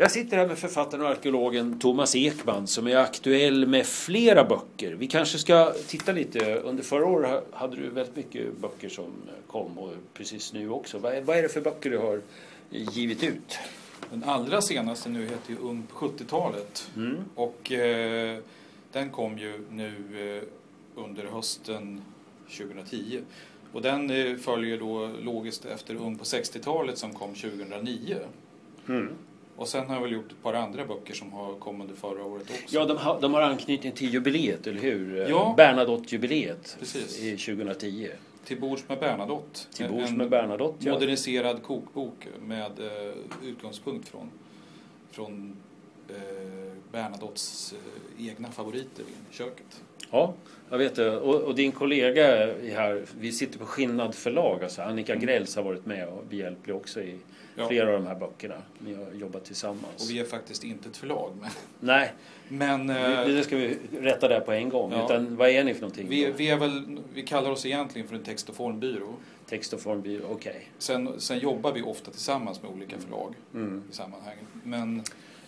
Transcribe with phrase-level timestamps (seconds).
[0.00, 4.94] Jag sitter här med författaren och arkeologen Thomas Ekman som är aktuell med flera böcker.
[4.94, 6.54] Vi kanske ska titta lite.
[6.54, 9.12] Under förra året hade du väldigt mycket böcker som
[9.46, 10.98] kom och precis nu också.
[10.98, 12.20] Vad är, det för böcker du har
[12.70, 13.58] givit ut?
[14.10, 16.90] Den allra senaste nu heter ju Ung på 70-talet.
[16.96, 17.16] Mm.
[17.34, 18.38] Och eh,
[18.92, 19.94] den kom ju nu
[20.96, 22.02] eh, under hösten
[22.58, 23.20] 2010.
[23.72, 28.16] Och den eh, följer då logiskt efter Ung på 60-talet som kom 2009.
[28.88, 29.08] Mm.
[29.60, 32.24] Och sen har jag väl gjort ett par andra böcker som har kommit under förra
[32.24, 32.76] året också.
[32.76, 35.28] Ja, de har, de har anknytning till jubileet, eller hur?
[35.28, 35.54] Ja.
[35.56, 37.20] Bernadotte-jubileet Precis.
[37.20, 38.08] i 2010.
[38.44, 39.60] Till bords med Bernadotte.
[39.72, 40.92] Till bords med Bernadotte, ja.
[40.92, 43.14] moderniserad kokbok med eh,
[43.44, 44.30] utgångspunkt från,
[45.10, 45.56] från
[46.08, 46.14] eh,
[46.92, 47.74] Bernadottes
[48.18, 49.82] eh, egna favoriter i köket.
[50.10, 50.34] Ja,
[50.70, 51.16] jag vet det.
[51.16, 55.62] Och, och din kollega är här, vi sitter på Skinnad förlag, alltså Annika Grälls har
[55.62, 57.16] varit med och behjälplig också i
[57.56, 57.68] Ja.
[57.68, 58.54] flera av de här böckerna.
[58.78, 60.04] Ni har jobbat tillsammans.
[60.04, 61.32] Och vi är faktiskt inte ett förlag.
[61.40, 62.12] Men, Nej,
[62.48, 64.92] men eh, det, det ska vi rätta där på en gång.
[64.92, 65.04] Ja.
[65.04, 66.06] Utan vad är ni för någonting?
[66.08, 69.14] vi, vi, är väl, vi kallar oss egentligen för en text och formbyrå.
[69.48, 70.68] Text och formbyrå, okej.
[70.78, 73.82] Sen, sen jobbar vi ofta tillsammans med olika förlag Mm.
[73.90, 74.44] i sammanhanget.
[74.64, 75.02] Men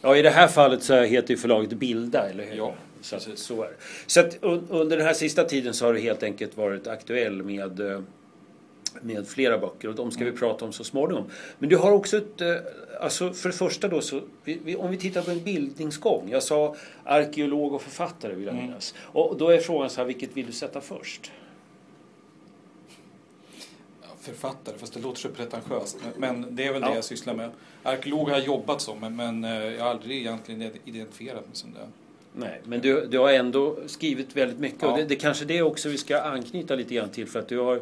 [0.04, 2.56] Ja, i det här fallet så heter ju förlaget Bilda, eller hur?
[2.56, 3.74] Ja, så, att, så det.
[4.06, 7.42] Så att un, under den här sista tiden så har du helt enkelt varit aktuell
[7.42, 8.00] med, eh,
[9.00, 10.32] med flera böcker och de ska Mm.
[10.34, 11.24] vi prata om så småningom.
[11.58, 12.54] Men du har också ett, eh,
[13.00, 14.20] alltså för det första då så,
[14.78, 16.28] om vi tittar på en bildningsgång.
[16.30, 18.66] Jag sa arkeolog och författare vill jag Mm.
[18.66, 18.94] minnas.
[19.00, 21.32] Och då är frågan så här, vilket vill du sätta först?
[24.02, 25.98] ja, författare, fast det låter så pretentiöst.
[26.16, 26.88] Men, det är väl Ja.
[26.88, 27.50] det jag sysslar med.
[27.82, 31.72] Arkeolog har jag jobbat som, men, men eh, jag har aldrig egentligen identifierat mig som
[31.72, 31.78] det.
[32.34, 34.90] Nej, men du, du har ändå skrivit väldigt mycket Ja.
[34.90, 37.58] och det, det kanske det också vi ska anknyta lite grann till för att du
[37.58, 37.80] har,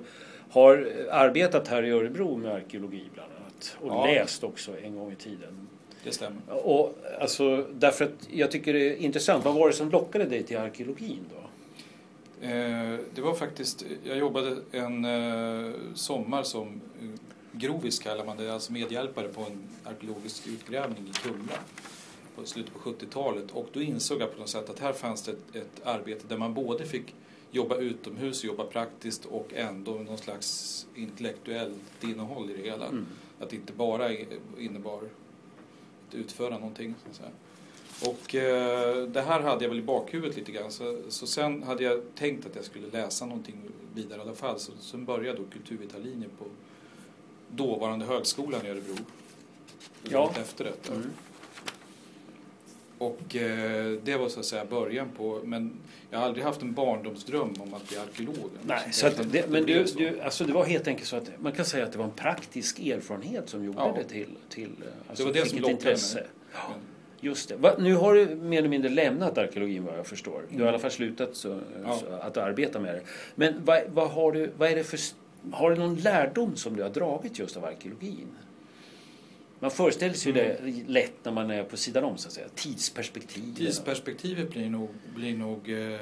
[0.50, 4.06] har arbetat här i Örebro med arkeologi bland annat och Ja.
[4.06, 5.68] läst också en gång i tiden.
[6.04, 6.40] Det stämmer.
[6.66, 9.44] Och alltså, därför att jag tycker det är intressant.
[9.44, 11.36] Vad var det som lockade dig till arkeologin då?
[12.46, 16.80] Eh, det var faktiskt, jag jobbade en eh, sommar som
[17.52, 21.52] grovis kallar man det, alltså medhjälpare på en arkeologisk utgrävning i Kumla
[22.36, 25.30] på slutet på 70-talet och då insåg jag på något sätt att här fanns det
[25.32, 27.14] ett, ett arbete där man både fick
[27.50, 32.86] jobba utomhus, jobba praktiskt och ändå någon slags intellektuellt innehåll i det hela.
[32.86, 33.06] Mm.
[33.40, 34.12] Att det inte bara
[34.58, 35.02] innebar
[36.08, 36.94] att utföra någonting.
[37.04, 37.30] Så att säga.
[38.12, 40.70] Och eh, det här hade jag väl i bakhuvudet lite grann.
[40.72, 43.56] Så, så sen hade jag tänkt att jag skulle läsa någonting
[43.94, 44.58] vidare i alla fall.
[44.58, 46.44] Så sen började jag då kulturvetarlinjen på
[47.48, 48.94] dåvarande högskolan i Örebro.
[50.02, 50.32] Ja.
[50.40, 50.92] Efter detta.
[50.92, 51.10] Mm.
[53.00, 55.72] Och eh, det var så att säga början på, men
[56.10, 58.50] jag har aldrig haft en barndomsdröm om att bli arkeolog.
[58.62, 61.52] Nej, Så att det, men du, du, alltså det var helt enkelt så att man
[61.52, 63.94] kan säga att det var en praktisk erfarenhet som gjorde Ja.
[63.98, 66.14] det till, till eh, alltså, Det var det fick som lockade intresse.
[66.18, 66.26] mig.
[66.52, 66.78] Men-
[67.22, 67.56] Just det.
[67.56, 70.42] Va, nu har du mer eller mindre lämnat arkeologin vad jag förstår.
[70.50, 71.98] Du har i alla fall slutat så, Ja.
[71.98, 73.02] så, att arbeta med det.
[73.34, 74.98] Men vad, vad har du, vad är det för,
[75.52, 78.26] har du någon lärdom som du har dragit just av arkeologin?
[79.60, 80.44] Man föreställer sig Mm.
[80.86, 82.48] det lätt när man är på sidan om så att säga.
[82.54, 83.54] Tidsperspektiv.
[83.56, 86.00] Tidsperspektivet blir nog, blir nog eh,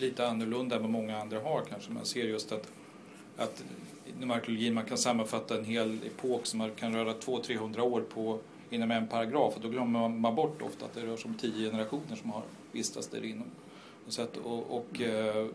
[0.00, 1.92] lite annorlunda än vad många andra har kanske.
[1.92, 2.72] Man ser just att,
[3.36, 3.64] att
[4.16, 8.38] inom arkeologin man kan sammanfatta en hel epok som man kan röra 200-300 år på
[8.70, 11.70] inom en paragraf och då glömmer man bort ofta att det rör sig om tio
[11.70, 12.42] generationer som har
[12.72, 13.46] vistats där inom.
[14.06, 15.46] Och, och, och eh,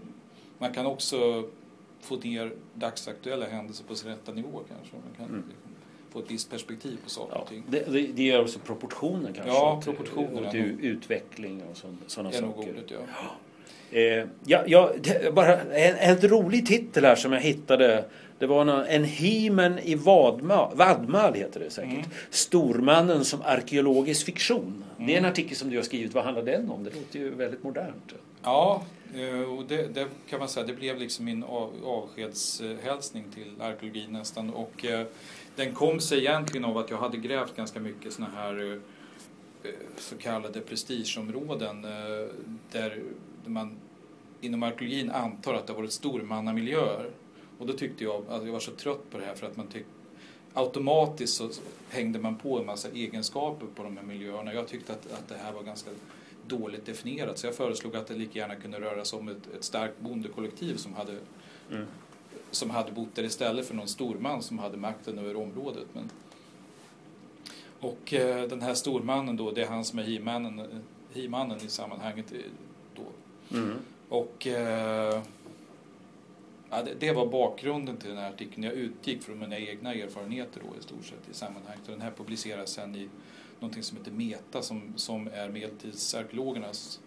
[0.57, 1.49] man kan också
[2.01, 4.95] få ner dagsaktuella händelser på sin rätta nivå kanske.
[4.95, 5.43] Man kan Mm.
[6.11, 7.63] Få ett visst perspektiv på saker Ja, och ting.
[7.69, 9.53] det, det, det ger också proportioner kanske.
[9.53, 11.77] Ja, proportioner Och till utveckling och
[12.07, 12.47] sådana saker.
[12.69, 12.97] ordet, ja.
[13.99, 18.05] Eh, ja, ja, det, bara en, en rolig titel här som jag hittade.
[18.39, 21.93] Det var någon, en himen i Vadma, Vadmal heter det säkert.
[21.93, 22.05] Mm.
[22.29, 24.83] Stormannen som arkeologisk fiktion.
[24.97, 25.31] Det är en Mm.
[25.31, 26.13] artikel som du har skrivit.
[26.13, 26.83] Vad handlar den om?
[26.83, 28.13] Det låter ju väldigt modernt.
[28.43, 28.83] Ja,
[29.15, 34.11] eh, och det, det kan man säga, det blev liksom min av, avskedshälsning till arkeologin
[34.11, 34.49] nästan.
[34.49, 35.05] Och eh,
[35.65, 38.79] den kom sig egentligen av att jag hade grävt ganska mycket såna här
[39.63, 42.27] eh, så kallade prestigeområden eh,
[42.71, 43.03] där
[43.45, 43.77] man
[44.41, 47.09] inom arkeologin antar att det har varit stormannamiljöer.
[47.57, 49.67] Och då tyckte jag att jag var så trött på det här för att man
[49.67, 49.91] tyckte
[50.53, 51.49] automatiskt så
[51.89, 54.53] hängde man på en massa egenskaper på de här miljöerna.
[54.53, 55.89] Jag tyckte att, att det här var ganska
[56.47, 59.63] dåligt definierat så jag föreslog att det lika gärna kunde röra sig om ett, ett
[59.63, 61.17] starkt bondekollektiv som hade,
[61.71, 61.85] Mm
[62.51, 65.87] som hade bott där istället för någon storman som hade makten över området.
[65.93, 66.09] Men,
[67.79, 70.59] och eh, den här stormannen då, det är han som är he-mannen,
[71.13, 72.39] eh, i sammanhanget eh,
[72.95, 73.03] då.
[73.57, 73.77] Mm.
[74.09, 75.21] Och eh,
[76.73, 78.63] Ja, det, det var bakgrunden till den här artikeln.
[78.63, 81.85] Jag utgick från mina egna erfarenheter då i stort sett i sammanhanget.
[81.85, 83.09] Och den här publiceras sen i
[83.59, 86.99] någonting som heter META som, som är medeltidsarkeologernas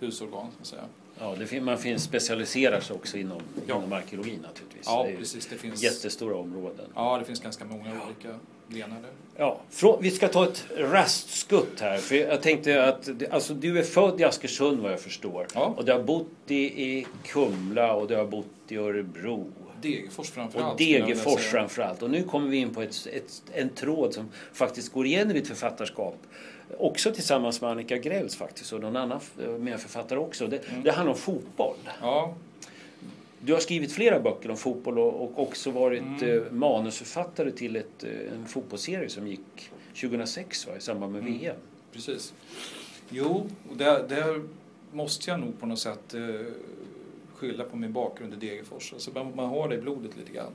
[0.00, 0.46] husorgan.
[0.56, 0.84] Så att säga.
[1.20, 3.76] Ja, det man finns specialiserar sig också inom, Ja.
[3.78, 4.82] inom arkeologi naturligtvis.
[4.86, 5.46] Ja, det precis.
[5.46, 6.86] Det finns, jättestora områden.
[6.94, 8.38] ja, det finns ganska många olika
[8.68, 9.10] grenar där.
[9.36, 11.98] Ja, frå- vi ska ta ett rastskutt här.
[11.98, 15.46] För jag tänkte att alltså, du är född i Askersund vad jag förstår.
[15.54, 15.74] Ja.
[15.76, 19.46] Och du har bott i, i Kumla och du har bott i Örebro.
[19.82, 22.02] Degerfors framför Och Degerfors framförallt.
[22.02, 25.34] Och nu kommer vi in på ett, ett, en tråd som faktiskt går igen i
[25.34, 26.16] ditt författarskap.
[26.78, 30.46] Också tillsammans med Annika Grälls faktiskt och någon annan eh, medförfattare också.
[30.46, 30.82] Det, Mm.
[30.82, 31.76] det handlar om fotboll.
[32.00, 32.34] Ja,
[33.42, 36.36] Du har skrivit flera böcker om fotboll och, och också varit Mm.
[36.46, 39.70] eh, manusförfattare till ett, eh, en fotbollsserie som gick
[40.00, 41.38] 2006 va, i samband med Mm.
[41.38, 41.56] VM.
[41.92, 42.34] precis.
[43.10, 44.42] Jo, och där, där
[44.92, 46.20] måste jag nog på något sätt eh,
[47.34, 48.92] skylla på min bakgrund i Degerfors.
[48.92, 50.52] Alltså man, man har det i blodet lite grann.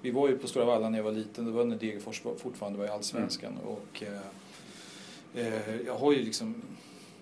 [0.00, 1.44] Vi var ju på Stora Valla när jag var liten.
[1.44, 3.52] Det var när Degerfors fortfarande var i Allsvenskan.
[3.52, 3.64] Mm.
[3.66, 4.20] Och, eh,
[5.86, 6.62] jag har ju liksom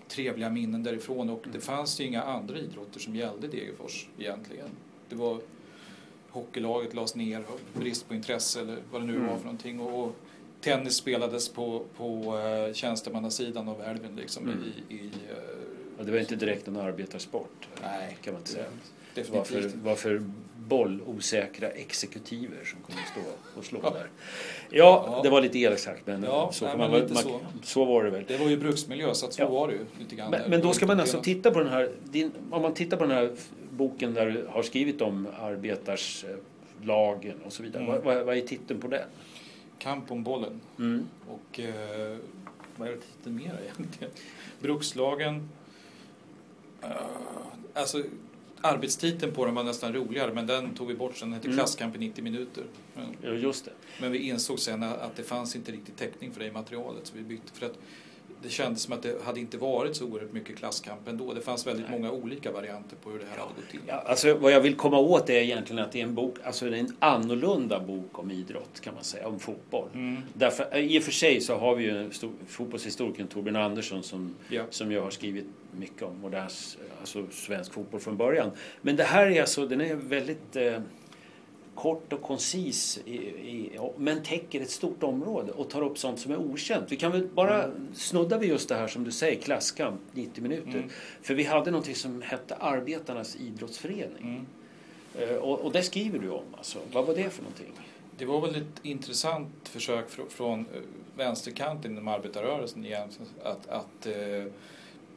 [0.07, 4.67] trevliga minnen därifrån och det fanns ju inga andra idrotter som gällde Degerfors egentligen.
[5.09, 5.39] Det var
[6.29, 9.27] hockeylaget lades ner, brist på intresse eller vad det nu Mm.
[9.27, 9.79] var för någonting.
[9.79, 10.15] Och,
[10.61, 14.63] tennis spelades på, på eh, tjänstemannasidan av älven liksom Mm.
[14.89, 18.65] i, i eh, Och det var inte direkt en arbetarsport Nej, kan man inte säga.
[19.31, 19.77] Varför, inte.
[19.83, 20.23] varför
[20.57, 23.21] bollosäkra exekutiver som kommer att stå
[23.59, 23.89] och slå Ja.
[23.89, 24.07] där.
[24.69, 25.19] Ja, Ja.
[25.23, 27.39] det var lite elakt sagt men, Ja, så, nej, men man, så.
[27.63, 28.23] så var det väl.
[28.27, 30.31] Det var ju bruksmiljö så att så var det ju lite grann.
[30.31, 33.03] Men, men då ska man alltså titta på den här, din, om man tittar på
[33.03, 33.31] den här
[33.71, 37.83] boken där du har skrivit om arbetarslagen och så vidare.
[37.83, 37.95] Mm.
[37.95, 39.07] Vad, vad, vad är titeln på den?
[39.79, 40.61] Kamp om bollen.
[40.79, 41.07] Mm.
[41.27, 42.17] Och eh,
[42.75, 44.13] vad är det titeln mer egentligen?
[44.61, 45.49] Brukslagen.
[46.83, 46.91] Uh,
[47.73, 48.03] alltså
[48.65, 51.27] arbetstiteln på den var nästan roligare men den tog vi bort sen.
[51.29, 51.57] Den hette Mm.
[51.57, 52.63] Klasskamp i 90 minuter.
[52.95, 53.71] Men, Ja, just det.
[54.01, 57.13] men vi insåg sen att det fanns inte riktigt täckning för det i materialet så
[57.17, 57.77] vi bytte för att
[58.45, 61.33] det kändes som att det hade inte varit så oerhört mycket klasskamp ändå.
[61.33, 61.99] Det fanns väldigt Nej.
[61.99, 63.79] många olika varianter på hur det här hade gått till.
[63.87, 66.69] Ja, alltså, vad jag vill komma åt är egentligen att det är en bok, alltså
[66.69, 69.89] det är en annorlunda bok om idrott kan man säga, om fotboll.
[69.93, 70.21] Mm.
[70.33, 74.35] Därför, I och för sig så har vi ju en stor, fotbollshistorikern Torbjörn Andersson som,
[74.49, 74.63] Ja.
[74.69, 76.49] som jag har skrivit mycket om modern,
[76.99, 78.51] alltså svensk fotboll från början.
[78.81, 80.79] Men det här är alltså, den är väldigt eh,
[81.75, 86.31] kort och koncis i, i, men täcker ett stort område och tar upp sånt som
[86.31, 86.91] är okänt.
[86.91, 90.69] Vi kan väl bara snudda vid just det här som du säger, klasskamp 90 minuter.
[90.77, 90.89] Mm.
[91.21, 94.45] För vi hade något som hette Arbetarnas idrottsförening.
[95.15, 95.29] Mm.
[95.29, 96.79] Eh, Och, och det skriver du om alltså.
[96.93, 97.71] Vad var det för någonting?
[98.17, 100.65] Det var väl ett intressant försök fr- från eh,
[101.17, 103.09] vänsterkanten inom arbetarrörelsen igen
[103.43, 104.13] att, att eh,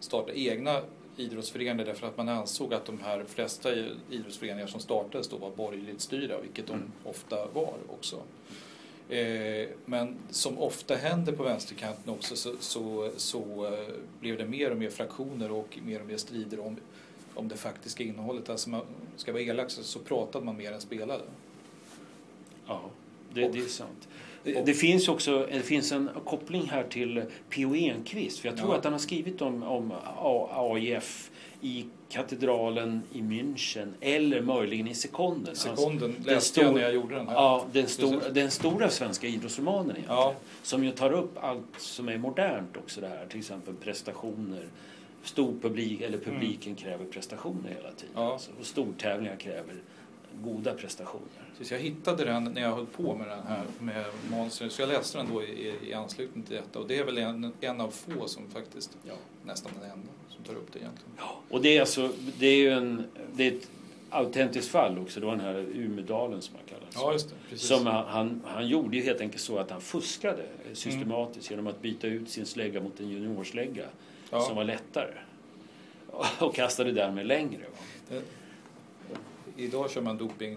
[0.00, 0.80] starta egna
[1.20, 3.70] idrottsföreningar därför att man ansåg att de här flesta
[4.10, 6.92] idrottsföreningar som startades då var borgerligt styrda, vilket de Mm.
[7.04, 8.22] ofta var också.
[9.08, 14.70] Eh, men som ofta händer på vänsterkanten också så, så, så eh, blev det mer
[14.70, 16.76] och mer fraktioner och mer och mer strider om,
[17.34, 18.48] om det faktiska innehållet.
[18.48, 18.82] Alltså man
[19.16, 21.22] ska vara elak så, så pratade man mer än spelade.
[22.66, 22.80] Ja,
[23.34, 24.08] det, Och- det är sant.
[24.54, 27.74] Det, det finns också det finns en koppling här till P.O.
[27.74, 28.38] Enquist.
[28.38, 28.76] För jag tror Ja.
[28.78, 29.92] att han har skrivit om, om
[30.52, 31.30] AIF
[31.60, 35.56] i katedralen i München eller möjligen i Sekonden.
[35.56, 37.34] Sekunden den läste jag stor- när jag gjorde den här.
[37.34, 39.96] Ja, den, stor, den stora svenska idrottsromanen.
[40.08, 40.34] Ja.
[40.62, 43.26] Som ju tar upp allt som är modernt också det här.
[43.28, 44.64] Till exempel prestationer.
[45.22, 48.14] Stor publik, eller publiken kräver prestationer hela tiden.
[48.14, 48.24] Mm.
[48.24, 48.32] Ja.
[48.32, 49.74] Alltså, och stortävlingar kräver
[50.42, 51.47] goda prestationer.
[51.62, 54.72] Så jag hittade den när jag höll på med den här med manuset.
[54.72, 56.78] Så jag läste den då i, i anslutning till detta.
[56.78, 59.14] Och det är väl en, en av få som faktiskt, Ja.
[59.44, 61.12] nästan den enda, som tar upp det egentligen.
[61.50, 63.70] Och det är alltså, det är ju en, det är ett
[64.10, 65.20] autentiskt fall också.
[65.20, 66.94] Det var den här Umedalen som han kallas.
[66.94, 67.34] Ja, just det.
[67.50, 67.68] Precis.
[67.68, 70.76] Som han, han, han gjorde ju helt enkelt så att han fuskade Mm.
[70.76, 73.84] systematiskt genom att byta ut sin slägga mot en juniorslägga
[74.30, 74.40] ja.
[74.40, 75.14] som var lättare.
[76.38, 77.60] Och kastade därmed längre.
[78.10, 78.16] Va?
[79.56, 80.56] idag kör man doping.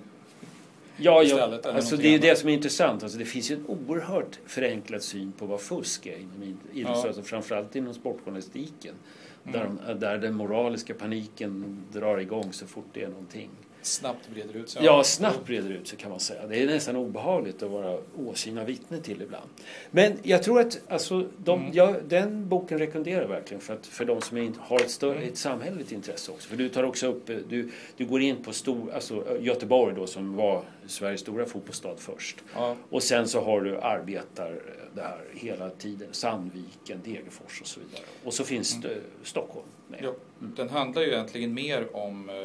[0.98, 3.03] Ja, ja Istället, alltså det är ju det som är intressant.
[3.03, 7.24] Alltså det finns ju en oerhört förenklad syn på vad fusk är inom id- idrottsrörelsen.
[7.24, 8.95] Framförallt inom sportjournalistiken.
[9.43, 9.77] Där, Mm.
[9.88, 13.50] de, där den moraliska paniken drar igång så fort det är någonting.
[13.81, 14.85] Snabbt breder ut sig.
[14.85, 16.47] Ja, snabbt breder ut sig kan man säga.
[16.47, 19.50] Det är nästan obehagligt att vara åsyna vittne till ibland.
[19.91, 21.71] Men jag tror att alltså, de, Mm.
[21.73, 25.27] ja, den boken rekommenderar jag verkligen för, att, för de som har ett, större, Mm.
[25.29, 26.50] ett samhälleligt intresse också.
[26.50, 30.07] För du tar också upp, eh, du, du går in på stor, alltså, Göteborg då
[30.07, 32.38] som var Sveriges stora fotbollsstad först.
[32.55, 34.57] Ja, Och sen så har du arbetar eh,
[34.95, 36.07] det här hela tiden.
[36.11, 38.03] Sandviken, Degerfors och så vidare.
[38.23, 38.81] Och så finns Mm.
[38.89, 38.97] det
[39.27, 40.00] Stockholm med.
[40.03, 40.13] ja.
[40.39, 42.35] Den handlar ju egentligen mer om eh,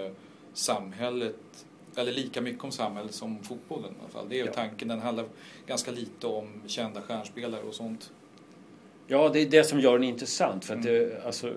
[0.57, 1.35] samhället
[1.97, 4.29] eller lika mycket om samhället som fotbollen i alla fall.
[4.29, 4.53] Det är ja.
[4.53, 4.89] tanken.
[4.89, 5.27] Den handlar
[5.67, 8.11] ganska lite om kända stjärnspelare och sånt.
[9.07, 10.65] Ja, det är det som gör den intressant.
[10.65, 10.95] För att mm.
[10.95, 11.55] det, alltså,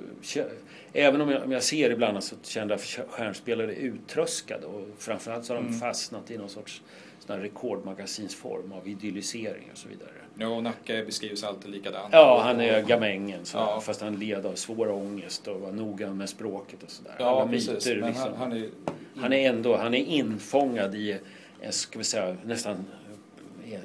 [0.93, 5.53] även om jag, om jag ser ibland att kända stjärnspelare är uttröskade och framförallt så
[5.53, 5.79] har de mm.
[5.79, 6.81] fastnat i någon sorts
[7.29, 10.09] sån rekordmagasinsform av idyllisering och så vidare.
[10.37, 12.09] Ja, och Nacka beskrivs alltid likadant.
[12.13, 13.81] Ja, han är gamängen så, ja.
[13.81, 17.15] fast han led av svår ångest och var noga med språket och sådär.
[17.19, 17.69] Ja, Alla precis.
[17.69, 18.23] Myter, liksom.
[18.23, 18.69] han, han, är...
[19.15, 21.17] han är ändå han är infångad i,
[21.69, 22.85] ska vi säga, nästan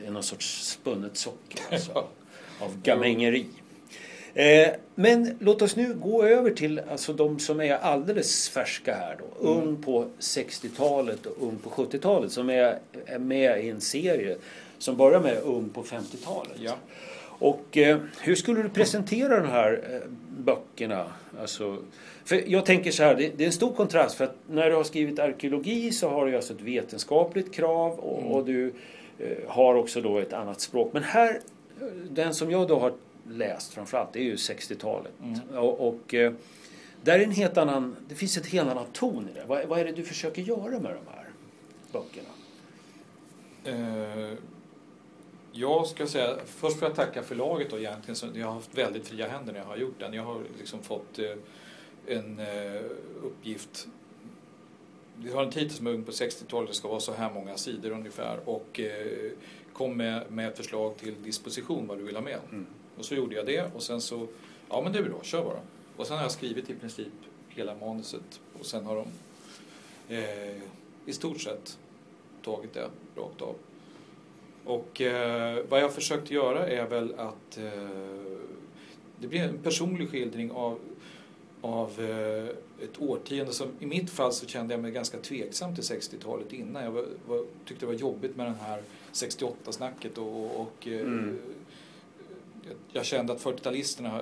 [0.07, 1.61] i någon sorts spunnet socker.
[1.71, 1.93] Alltså,
[2.61, 3.47] av gamängeri.
[4.35, 9.17] Eh, men låt oss nu gå över till alltså, de som är alldeles färska här.
[9.19, 9.51] Då.
[9.51, 9.69] Mm.
[9.69, 14.37] Ung på 60-talet och Ung på 70-talet som är, är med i en serie
[14.79, 16.53] som börjar med Ung på 50-talet.
[16.57, 16.73] Ja.
[17.39, 21.07] Och eh, hur skulle du presentera de här eh, böckerna?
[21.41, 21.79] Alltså,
[22.25, 24.77] för jag tänker så här, det, det, är en stor kontrast för att när du
[24.77, 28.33] har skrivit arkeologi så har du alltså ett vetenskapligt krav och, mm.
[28.33, 28.73] och du
[29.19, 30.91] eh, har också då ett annat språk.
[30.93, 31.41] Men här,
[32.11, 32.93] den som jag då har
[33.29, 35.13] läst framförallt, det är ju 60-talet.
[35.23, 35.59] Mm.
[35.59, 36.33] Och, och eh,
[37.03, 39.45] där är en helt annan, det finns ett helt annan ton i det.
[39.47, 41.29] Vad, vad är det du försöker göra med de här
[41.93, 42.29] böckerna?
[43.69, 44.35] Uh,
[45.53, 48.17] jag ska säga, först får jag tacka förlaget då egentligen.
[48.17, 50.13] Så jag har haft väldigt fria händer när jag har gjort den.
[50.13, 51.27] Jag har liksom fått uh,
[52.07, 52.83] en uh,
[53.23, 53.89] uppgift
[55.23, 57.57] vi har en titel som är ung på 60-talet, det ska vara så här många
[57.57, 59.31] sidor ungefär och eh,
[59.73, 62.39] kom med, med ett förslag till disposition vad du vill ha med.
[62.51, 62.67] Mm.
[62.99, 64.27] Och så gjorde jag det och sen så,
[64.69, 65.61] ja men det är bra, kör bara.
[65.97, 67.13] Och sen har jag skrivit i princip
[67.49, 69.07] hela manuset och sen har de
[70.15, 70.63] eh,
[71.07, 71.79] i stort sett
[72.43, 73.55] tagit det rakt av.
[74.65, 77.89] Och eh, vad jag försökt göra är väl att eh,
[79.19, 80.79] det blir en personlig skildring av,
[81.61, 82.49] av eh,
[82.85, 86.85] ett årtionde som i mitt fall så kände jag mig ganska tveksam till 60-talet innan.
[86.85, 88.83] Jag var, var, tyckte det var jobbigt med den här
[89.13, 91.39] 68-snacket och, och och eh, mm
[92.93, 94.21] jag kände att 40-talisterna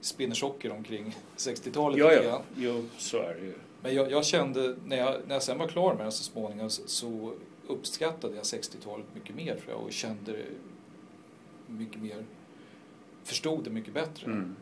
[0.00, 1.98] spinner socker omkring 60-talet.
[1.98, 2.42] Ja, ja.
[2.56, 3.54] Jo, så är det ju.
[3.82, 6.70] Men jag, jag, kände, när jag, när jag sen var klar med det så småningom
[6.70, 7.32] så
[7.66, 10.42] uppskattade jag 60-talet mycket mer tror jag och kände
[11.66, 12.24] mycket mer,
[13.24, 14.26] förstod det mycket bättre.
[14.26, 14.56] Mm.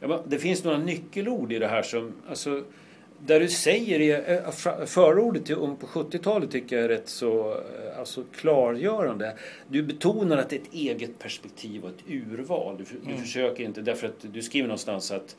[0.00, 2.64] Ja, det finns några nyckelord i det här som, alltså
[3.26, 7.50] där du säger i eh, förordet till Ung på 70-talet tycker jag är rätt så
[7.50, 9.36] eh, alltså, klargörande.
[9.68, 12.76] Du betonar att det är ett eget perspektiv och ett urval.
[12.78, 13.22] Du, du mm.
[13.22, 15.36] försöker inte, därför att du skriver någonstans att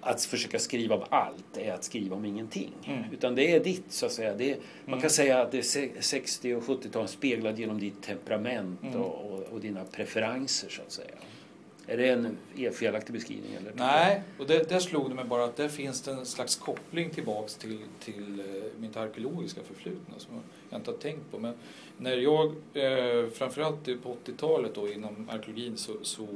[0.00, 2.72] att försöka skriva om allt är att skriva om ingenting.
[2.86, 3.04] Mm.
[3.12, 4.34] Utan det är ditt så att säga.
[4.34, 4.60] Det mm.
[4.84, 9.00] Man kan säga att det är 60 och 70-tal speglad genom ditt temperament mm.
[9.00, 11.14] och, och, och, dina preferenser så att säga.
[11.90, 12.36] Är det en
[12.72, 13.54] felaktig beskrivning?
[13.54, 13.72] Eller?
[13.74, 17.10] Nej, och det, där slog det mig bara att där finns det en slags koppling
[17.10, 20.34] tillbaks till, till eh, mitt arkeologiska förflutna som
[20.70, 21.38] jag inte har tänkt på.
[21.38, 21.54] Men
[21.96, 26.26] när jag, eh, framförallt på 80-talet då inom arkeologin så, så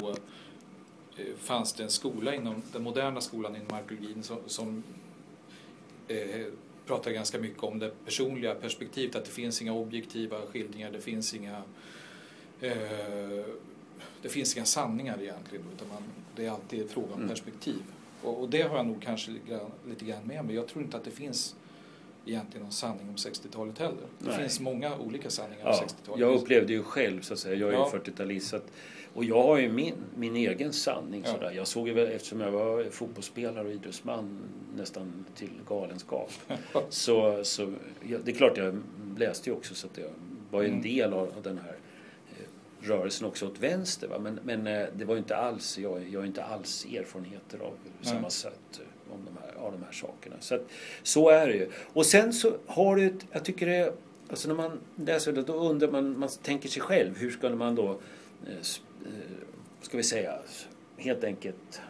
[1.17, 4.83] eh, fanns det en skola inom den moderna skolan inom arkeologin som, som
[6.09, 6.47] eh,
[6.87, 11.35] pratar ganska mycket om det personliga perspektivet, att det finns inga objektiva skildringar, det finns
[11.35, 11.63] inga
[12.61, 13.45] eh,
[14.23, 16.03] det finns inga sanningar egentligen utan man,
[16.37, 17.29] det är alltid fråga om mm.
[17.29, 17.83] perspektiv.
[18.23, 20.55] Och, och, det har jag nog kanske lite grann, lite grann med mig.
[20.55, 21.57] Jag tror inte att det finns
[22.27, 24.07] egentligen någon sanning om 60-talet heller.
[24.19, 24.39] Det Nej.
[24.39, 26.21] finns många olika sanningar ja, om 60-talet.
[26.21, 27.93] Jag upplevde ju själv så att säga, jag är ja.
[27.93, 28.61] 40-talist
[29.15, 31.33] och jag har ju min, min egen sanning ja.
[31.33, 31.51] sådär.
[31.51, 34.39] Jag såg ju eftersom jag var fotbollsspelare och idrottsman
[34.77, 36.33] nästan till galenskap.
[36.89, 37.75] så, så
[38.09, 38.83] ja, det är klart jag
[39.17, 40.11] läste ju också så att jag
[40.51, 40.83] var ju en mm.
[40.83, 41.77] del av, av den här
[42.83, 44.09] rörelsen också åt vänster.
[44.09, 44.19] Va?
[44.19, 48.13] Men, men eh, det var inte alls, jag, jag har inte alls erfarenheter av Nej.
[48.13, 50.37] samma sätt eh, om de här, av de här sakerna.
[50.41, 50.67] Så, att,
[51.03, 51.71] så är det ju.
[51.93, 53.95] Och sen så har du ett, jag tycker det,
[54.29, 57.75] alltså när man läser det då undrar man, man tänker sig själv, hur skulle man
[57.75, 57.91] då,
[58.47, 58.63] eh,
[59.83, 60.39] ska vi säga,
[60.97, 61.81] helt enkelt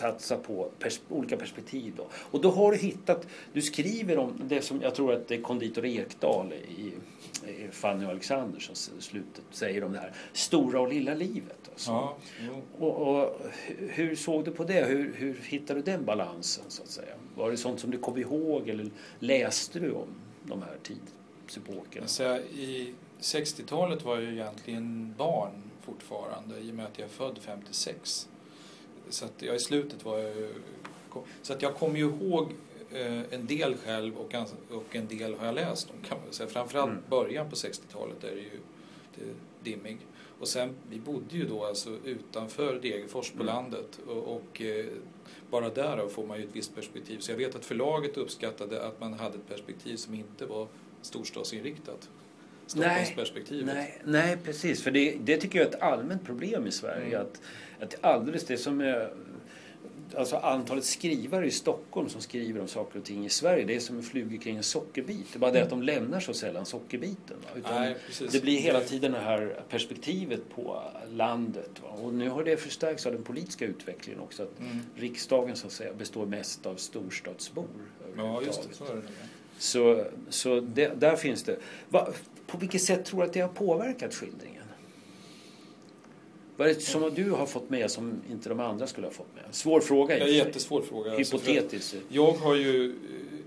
[0.00, 1.94] satsa på pers olika perspektiv.
[1.96, 2.06] Då.
[2.14, 5.42] Och då har du hittat, du skriver om det som jag tror att det är
[5.42, 6.92] konditor Ekdal i
[7.70, 11.70] Fanny och Alexander som slutet säger om det här stora och lilla livet.
[11.70, 11.90] Alltså.
[11.90, 12.16] Ja,
[12.78, 13.40] och, och,
[13.78, 14.84] hur såg du på det?
[14.84, 17.14] Hur, hur hittade du den balansen så att säga?
[17.34, 20.08] Var det sånt som du kom ihåg eller läste du om
[20.42, 22.02] de här tidsepokerna?
[22.02, 27.38] Alltså, I 60-talet var jag egentligen barn fortfarande i och med att jag är född
[27.38, 28.28] 56.
[29.10, 30.34] Så att jag i slutet var jag
[31.42, 32.52] så att jag kommer ju ihåg
[32.92, 34.34] Eh, en del själv och,
[34.70, 36.48] och en del har jag läst om kan man säga.
[36.48, 37.02] Framförallt mm.
[37.10, 38.60] början på 60-talet är det ju
[39.14, 39.98] det dimmig.
[40.40, 43.46] Och sen, vi bodde ju då alltså utanför Degerfors på mm.
[43.46, 44.86] landet och, och eh,
[45.50, 47.18] bara där får man ju ett visst perspektiv.
[47.18, 50.68] Så jag vet att förlaget uppskattade att man hade ett perspektiv som inte var
[51.02, 52.10] storstadsinriktat.
[52.76, 53.66] Nej, Stockholmsperspektivet.
[53.74, 54.82] nej, nej, precis.
[54.82, 57.06] För det, det tycker jag är ett allmänt problem i Sverige.
[57.16, 57.20] Mm.
[57.20, 57.40] Att,
[57.82, 59.10] att alldeles det som är...
[60.16, 63.80] Alltså antalet skrivare i Stockholm som skriver om saker och ting i Sverige, det är
[63.80, 65.26] som en fluga kring en sockerbit.
[65.32, 67.36] Det är bara det att de lämnar så sällan sockerbiten.
[67.62, 67.96] Nej,
[68.32, 71.70] det blir hela tiden det här perspektivet på landet.
[71.82, 71.88] Va?
[71.88, 74.42] Och nu har det förstärkts av den politiska utvecklingen också.
[74.42, 74.78] Att Mm.
[74.96, 77.66] riksdagen så att säga består mest av storstadsbor.
[78.16, 78.74] Ja, just det.
[78.74, 78.94] Så är det.
[78.94, 79.04] nog.
[79.58, 81.56] Så, så det, där finns det.
[81.88, 82.08] Va,
[82.50, 84.62] på vilket sätt tror du att det har påverkat skildringen?
[86.56, 89.34] Vad är det som du har fått med som inte de andra skulle ha fått
[89.34, 89.44] med?
[89.54, 90.18] Svår fråga.
[90.18, 90.36] sig.
[90.36, 91.10] jättesvår fråga.
[91.10, 91.96] för Hypotetiskt.
[92.08, 92.94] Jag har ju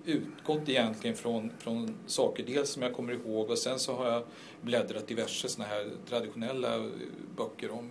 [0.06, 4.24] utgått egentligen från, från saker dels som jag kommer ihåg och sen så har jag
[4.62, 6.90] bläddrat diverse såna här traditionella
[7.38, 7.90] böcker om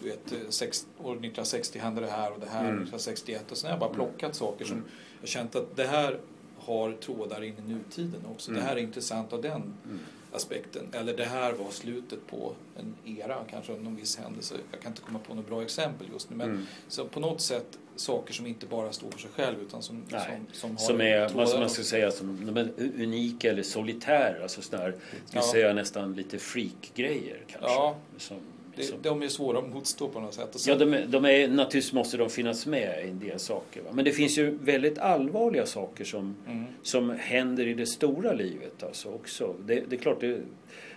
[0.00, 2.74] du vet, sex, år 1960 hände det här och det här Mm.
[2.74, 4.06] 1961 och sen har jag bara Mm.
[4.10, 4.84] plockat saker som
[5.20, 6.20] jag känt att det här
[6.58, 8.50] har trådar in i nutiden också.
[8.50, 8.62] Mm.
[8.62, 9.98] Det här är intressant av den Mm.
[10.34, 10.88] Aspekten.
[10.92, 14.54] Eller det här var slutet på en era, kanske någon viss händelse.
[14.72, 16.36] Jag kan inte komma på något bra exempel just nu.
[16.36, 16.66] Men Mm.
[16.88, 20.20] så på något sätt saker som inte bara står för sig själv utan som, Nej,
[20.26, 24.42] som, som har Som är, trådar man ska säga, som de är unika eller solitära.
[24.42, 24.94] Alltså sådana här,
[25.26, 25.42] ska Ja.
[25.52, 27.70] säga nästan lite freak-grejer kanske.
[27.70, 28.36] Ja, Som,
[28.76, 30.54] det, som, de är svåra att motstå på något sätt.
[30.54, 33.82] Och Ja, sen, de de är, naturligtvis måste de finnas med i en del saker.
[33.82, 33.90] Va?
[33.92, 38.82] Men det finns ju väldigt allvarliga saker som, mm, som händer i det stora livet
[38.82, 39.54] alltså också.
[39.66, 40.40] Det, det är klart, det,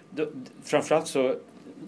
[0.09, 0.27] det,
[0.63, 1.35] framförallt så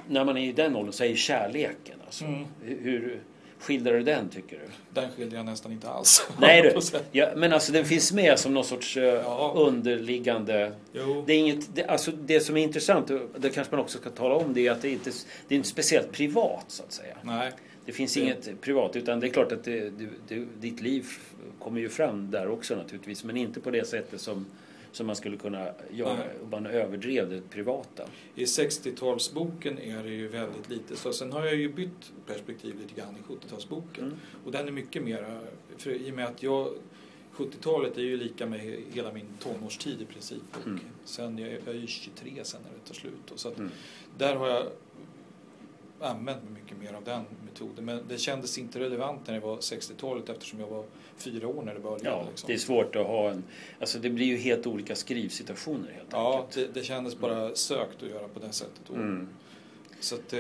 [0.07, 2.25] när man är i den åldern så är kärleken alltså.
[2.25, 2.45] Mm.
[2.61, 3.19] Hur
[3.59, 4.65] skildrar du den tycker du?
[5.01, 6.27] den skiljer jag nästan inte alls.
[6.39, 6.79] Nej du,
[7.11, 9.53] ja, men alltså den finns med som någon sorts eh, Ja.
[9.57, 10.71] underliggande...
[10.93, 11.23] Jo.
[11.27, 14.09] Det, är inget, det, alltså det som är intressant, och det kanske man också ska
[14.09, 15.11] tala om, det är att det inte
[15.47, 17.15] det är inte speciellt privat så att säga.
[17.23, 17.51] Nej,
[17.85, 19.89] Det finns Det- inget privat utan det är klart att det,
[20.27, 21.05] det, ditt liv
[21.59, 24.45] kommer ju fram där också naturligtvis men inte på det sättet som,
[24.91, 26.27] som man skulle kunna göra Nej.
[26.43, 28.03] om man överdrev det privata.
[28.35, 30.95] i 60-talsboken är det ju väldigt lite.
[30.95, 33.99] Så sen har jag ju bytt perspektiv lite grann i 70-talsboken.
[34.03, 34.17] Mm.
[34.45, 35.41] Och den är mycket mera,
[35.77, 36.69] för i och med att jag
[37.35, 38.59] 70-talet är ju lika med
[38.93, 40.43] hela min tonårstid i princip.
[40.61, 40.79] Och Mm.
[41.05, 43.31] sen, jag, jag är ju 23 sen när det tar slut.
[43.31, 43.71] Och så att Mm.
[44.17, 44.65] där har jag
[45.99, 47.85] använt mig mycket mer av den metoden.
[47.85, 50.83] Men det kändes inte relevant när det var 60-talet eftersom jag var
[51.17, 52.09] fyra år när det började.
[52.09, 52.47] Ja, liksom.
[52.47, 53.43] det är svårt att ha en...
[53.79, 56.73] Alltså det blir ju helt olika skrivsituationer helt ja enkelt.
[56.73, 58.89] det, det kändes bara sökt att göra på det sättet.
[58.89, 59.27] Mm.
[59.99, 60.39] Så att, eh,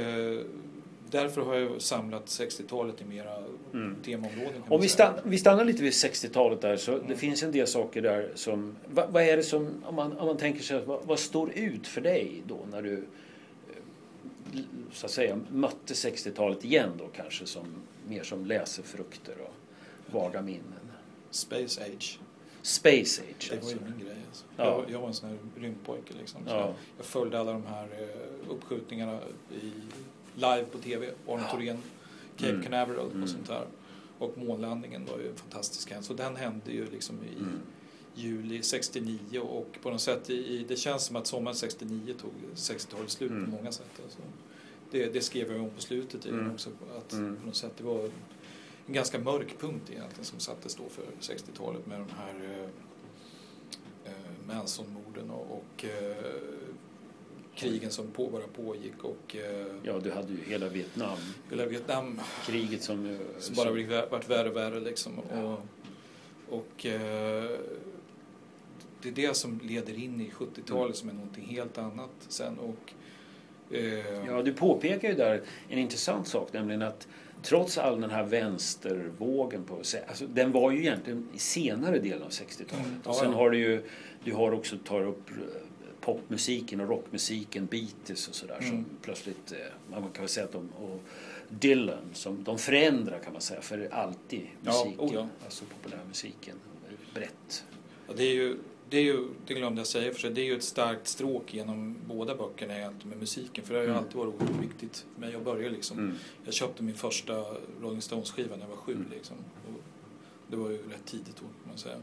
[1.11, 3.35] därför har jag samlat 60-talet i mera
[3.73, 3.95] Mm.
[4.05, 4.63] temaområden.
[4.69, 7.17] Om vi, stann, vi stannar lite vid 60-talet där så det Mm.
[7.17, 8.75] finns en del saker där som...
[8.87, 11.87] Vad, vad är det som, om man, om man tänker sig, vad, vad står ut
[11.87, 13.03] för dig då när du
[14.91, 17.65] så att säga mötte 60-talet igen då kanske som
[18.07, 19.53] mer som läsefrukter och
[20.13, 20.91] vaga minnen?
[21.31, 22.19] Space Age,
[22.61, 23.71] Space Age det var alltså.
[23.75, 24.17] ju min grej.
[24.27, 24.45] Alltså.
[24.57, 24.63] Ja.
[24.65, 26.41] Jag, jag var en sån här rymdpojke liksom.
[26.45, 26.59] Så Ja.
[26.59, 29.19] jag, jag följde alla de här eh, uppskjutningarna
[29.51, 29.71] i,
[30.35, 31.05] live på TV.
[31.27, 31.51] Arne Ja.
[31.51, 31.77] Thorén,
[32.37, 32.63] Cape Mm.
[32.63, 33.23] Canaveral Mm.
[33.23, 33.65] och sånt där.
[34.19, 36.13] Och månlandningen var ju en fantastisk händelse.
[36.13, 37.59] Och den hände ju liksom i Mm.
[38.23, 43.09] Juli 69 och på något sätt i, det känns som att sommaren 69 tog 60-talet
[43.09, 43.45] slut Mm.
[43.45, 43.99] på många sätt.
[44.03, 44.19] Alltså.
[44.91, 46.51] Det, det skrev jag om på slutet i den Mm.
[46.53, 46.69] också.
[46.97, 47.35] Att Mm.
[47.35, 48.03] på något sätt det var
[48.87, 51.03] en ganska mörk punkt egentligen som sattes då för
[51.33, 52.69] 60-talet med de här eh,
[54.05, 56.25] eh, Manson-morden och, och eh,
[57.55, 61.17] krigen som på, bara pågick och eh, Ja, du hade ju hela Vietnam.
[61.49, 63.05] hela Vietnam Kriget som...
[63.05, 65.13] ju- som bara vä- vart värre och värre liksom.
[65.33, 65.43] Ja.
[66.49, 67.59] Och, och eh,
[69.01, 72.57] det är det som leder in i 70-talet som är någonting helt annat sen.
[72.59, 72.93] Och,
[73.75, 77.07] eh, Ja, du påpekar ju där en intressant sak, nämligen att
[77.43, 79.75] trots all den här vänstervågen på
[80.07, 82.85] alltså, den var ju egentligen i senare delen av 60-talet.
[82.85, 83.37] Mm, ja, och sen ja.
[83.37, 83.83] har du ju,
[84.23, 85.35] du har också tar upp eh,
[86.01, 88.85] popmusiken och rockmusiken, Beatles och sådär som Mm.
[89.01, 89.57] plötsligt, eh,
[89.91, 91.01] man kan väl säga att de, och
[91.49, 95.27] Dylan, som de förändrar kan man säga för alltid Ja, musiken, oh ja.
[95.45, 96.55] alltså populärmusiken,
[97.13, 97.65] brett.
[98.07, 98.57] Ja, det är ju,
[98.89, 101.53] det är ju, det glömde jag säga för sig, det är ju ett starkt stråk
[101.53, 102.73] genom båda böckerna
[103.03, 103.65] med musiken.
[103.65, 104.03] För det har ju Mm.
[104.03, 105.97] alltid varit oerhört viktigt för mig att börja liksom.
[105.99, 106.15] Mm.
[106.45, 107.45] Jag köpte min första
[107.81, 109.05] Rolling Stones-skiva när jag var sju Mm.
[109.11, 109.37] liksom.
[109.67, 109.81] Och
[110.47, 111.95] det var ju rätt tidigt då kan man säga.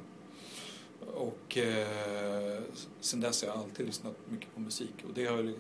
[1.15, 2.59] Och eh,
[3.01, 4.95] sen dess har jag alltid lyssnat mycket på musik.
[5.05, 5.53] Och det, har,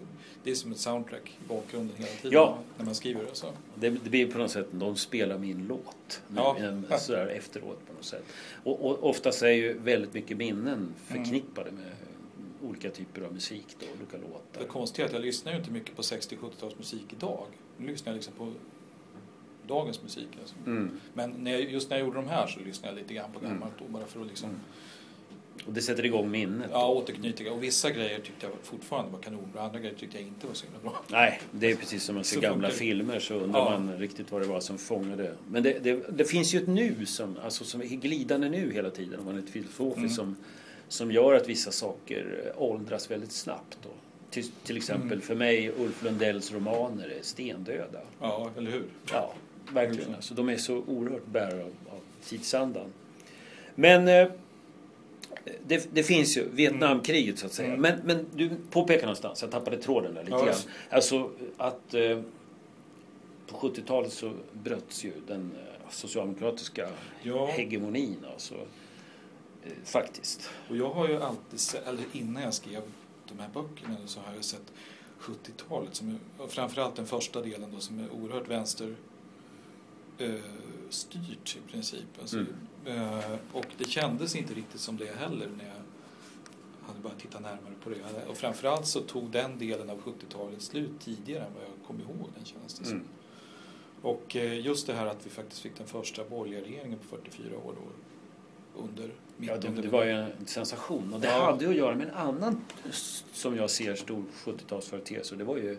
[0.44, 2.58] det är som ett soundtrack i bakgrunden hela tiden Ja.
[2.78, 3.34] när man skriver det.
[3.34, 3.46] Så.
[3.74, 6.56] Det, det blir på något sätt, de spelar min låt nu, Ja.
[6.58, 8.24] en- sådär efteråt på något sätt.
[8.64, 11.92] Och, och oftast är ju väldigt mycket minnen förknippade med
[12.62, 14.72] olika typer av musik då, olika Det låtar.
[14.72, 17.46] konstiga är att jag lyssnar ju inte mycket på 60-70-talsmusik idag.
[17.78, 18.52] Nu lyssnar jag liksom på
[19.66, 20.28] dagens musik.
[20.40, 20.54] Alltså.
[20.66, 21.00] Mm.
[21.14, 23.40] Men när jag, just när jag gjorde de här så lyssnade jag lite grann på
[23.40, 24.60] gammalt då bara för att liksom Mm.
[25.66, 26.68] Och det sätter igång minnet.
[26.72, 27.52] Ja, återknyter.
[27.52, 30.66] Och vissa grejer tyckte jag fortfarande var kanonbra, andra grejer tyckte jag inte var så
[30.66, 31.02] himla bra.
[31.08, 33.78] Nej, det är precis som man ser Så gamla funkar filmer så undrar Ja.
[33.78, 35.32] man riktigt vad det var som fångade.
[35.50, 38.90] Men det, det, det finns ju ett nu som, alltså som är glidande nu hela
[38.90, 40.10] tiden om man är filosofisk Mm.
[40.10, 40.36] som,
[40.88, 43.78] som gör att vissa saker eh, åldras väldigt snabbt.
[43.82, 43.88] Då.
[44.30, 45.20] Till, till exempel Mm.
[45.20, 48.00] för mig Ulf Lundells romaner är stendöda.
[48.20, 48.84] Ja, eller hur?
[49.12, 49.32] Ja,
[49.72, 49.88] verkligen.
[49.96, 50.14] Verkligen.
[50.14, 52.92] Alltså, de är så oerhört bärare av, av tidsandan.
[53.74, 54.28] Men eh,
[55.66, 57.68] det, det finns ju Vietnamkriget så att säga.
[57.68, 57.80] Mm.
[57.80, 60.54] Men, men du påpekar någonstans, jag tappade tråden där lite Ja, grann.
[60.90, 62.20] Alltså att eh,
[63.46, 66.88] på 70-talet så bröts ju den eh, socialdemokratiska
[67.22, 67.46] Ja.
[67.46, 68.16] hegemonin.
[68.32, 68.54] Alltså,
[69.64, 70.50] eh, faktiskt.
[70.68, 72.82] Och jag har ju alltid eller innan jag skrev
[73.28, 74.72] de här böckerna så har jag sett
[75.20, 78.94] 70-talet, som framförallt den första delen då, som är oerhört vänster
[80.18, 80.30] eh,
[80.90, 82.04] styrt i princip.
[82.20, 82.48] Alltså, Mm.
[83.18, 85.82] eh, och det kändes inte riktigt som det heller när jag
[86.88, 88.26] hade bara tittat närmare på det.
[88.28, 92.28] Och framförallt så tog den delen av 70-talet slut tidigare än vad jag kom ihåg
[92.36, 92.94] den kändes det som.
[92.94, 93.06] Mm.
[94.02, 97.56] Och eh, just det här att vi faktiskt fick den första borgerliga regeringen på 44
[97.58, 97.92] år då,
[98.82, 101.14] under Ja, det, 19 det var ju en sensation.
[101.14, 101.44] Och det Ja.
[101.44, 102.60] hade att göra med en annan,
[103.32, 105.32] som jag ser, stor 70-talsföreteelse.
[105.32, 105.78] Och det var ju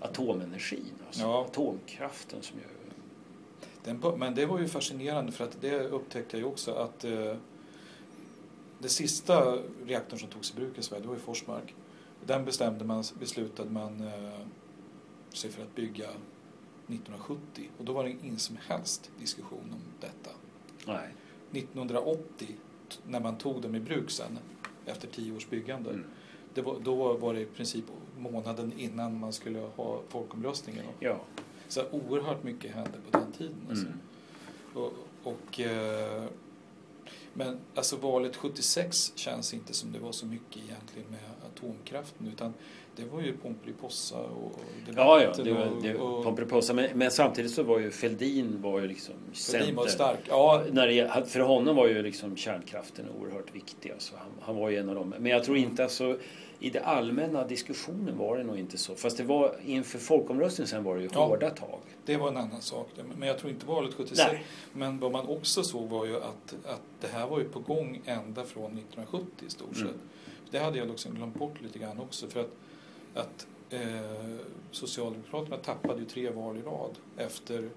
[0.00, 0.84] atomenergin.
[1.06, 1.44] Alltså Ja.
[1.44, 2.64] atomkraften som ju...
[3.84, 7.34] Den, men det var ju fascinerande för att det upptäckte jag ju också att eh,
[8.78, 11.74] det sista reaktorn som togs i bruk i Sverige, det var ju Forsmark.
[12.26, 14.40] Den bestämde man, beslutade man eh,
[15.32, 16.08] sig för att bygga
[16.86, 20.30] 1970 och då var det ingen som helst diskussion om detta.
[20.86, 21.08] Nej.
[21.52, 22.46] 1980,
[22.88, 24.38] t- när man tog dem i bruk sen,
[24.86, 26.64] efter tio års byggande, Mm.
[26.64, 27.84] var, då var det i princip
[28.18, 30.84] månaden innan man skulle ha folkomröstningen.
[31.00, 31.20] Ja.
[31.72, 33.66] Så oerhört mycket hände på den tiden.
[33.68, 33.86] Alltså.
[33.86, 33.98] Mm.
[34.74, 36.24] Och, och, eh,
[37.34, 42.54] men alltså valet 76 känns inte som det var så mycket egentligen med atomkraften utan
[42.96, 44.60] det var ju Pomperipossa och
[44.96, 46.74] Ja, ja, debatten det var, det, och Pomperipossa.
[46.74, 50.18] Men, men samtidigt så var ju Fälldin var ju liksom Fälldin var stark.
[50.28, 53.90] Ja, När det, för honom var ju liksom kärnkraften oerhört viktig.
[53.90, 55.14] Alltså han, han var ju en av dem.
[55.18, 56.18] Men jag tror inte alltså
[56.58, 58.94] i den allmänna diskussionen var det nog inte så.
[58.94, 61.26] Fast det var inför folkomröstningen sen var det ju Ja.
[61.26, 61.80] hårda tag.
[62.04, 62.88] det var en annan sak.
[63.18, 64.32] Men jag tror inte valet 76.
[64.32, 64.44] Nej.
[64.72, 68.02] Men vad man också såg var ju att, att det här var ju på gång
[68.04, 69.82] ända från 1970 i stort sett.
[69.82, 69.98] Mm.
[70.50, 72.26] Det hade jag liksom glömt bort lite grann också.
[72.28, 72.50] För att,
[73.14, 73.80] att eh,
[74.70, 77.68] Socialdemokraterna tappade ju tre val i rad efter,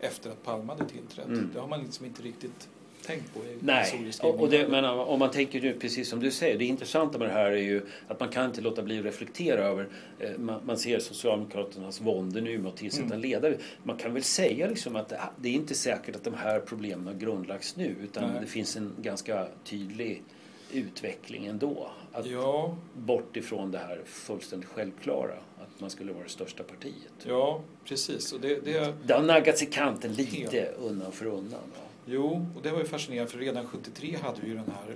[0.00, 1.26] efter att Palme hade tillträtt.
[1.26, 1.50] Mm.
[1.54, 2.68] Det har man liksom inte riktigt
[3.06, 6.58] tänkt på i Nej, och, det, men om man tänker ju precis som du säger,
[6.58, 9.60] det intressanta med det här är ju att man kan inte låta bli att reflektera
[9.64, 13.20] över, eh, man, man ser Socialdemokraternas vånde nu med att tillsätta Mm.
[13.20, 13.56] ledare.
[13.82, 17.06] Man kan väl säga liksom att det, det är inte säkert att de här problemen
[17.06, 18.40] har grundlagts nu utan Nej.
[18.40, 20.22] det finns en ganska tydlig
[20.72, 21.90] utveckling ändå.
[22.12, 27.12] Att Ja, Bort ifrån det här fullständigt självklara att man skulle vara det största partiet.
[27.26, 28.32] ja, precis.
[28.32, 31.60] Och det, det, Det har naggats i kanten lite undan för undan.
[31.74, 31.82] va?
[32.06, 34.94] Jo, och det var ju fascinerande för redan 73 hade vi ju den här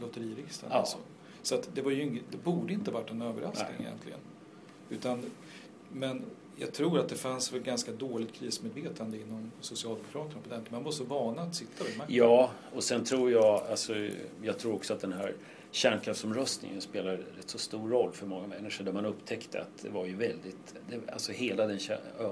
[0.00, 0.72] lotteririksdagen.
[0.72, 0.78] Ja.
[0.78, 0.98] Alltså.
[1.42, 3.86] Så att det, var ju det borde inte varit en överraskning Nej.
[3.86, 4.18] egentligen.
[4.90, 5.22] Utan,
[5.92, 6.24] men
[6.56, 10.74] jag tror att det fanns väl ganska dåligt krismedvetande inom Socialdemokraterna på den tiden.
[10.74, 12.16] Man var så vana att sitta vid makten.
[12.16, 13.94] Ja, och sen tror jag, alltså,
[14.42, 15.34] jag tror också att den här
[15.72, 20.06] kärnkraftsomröstningen spelar rätt så stor roll för många människor där man upptäckte att det var
[20.06, 21.78] ju väldigt, det, alltså hela den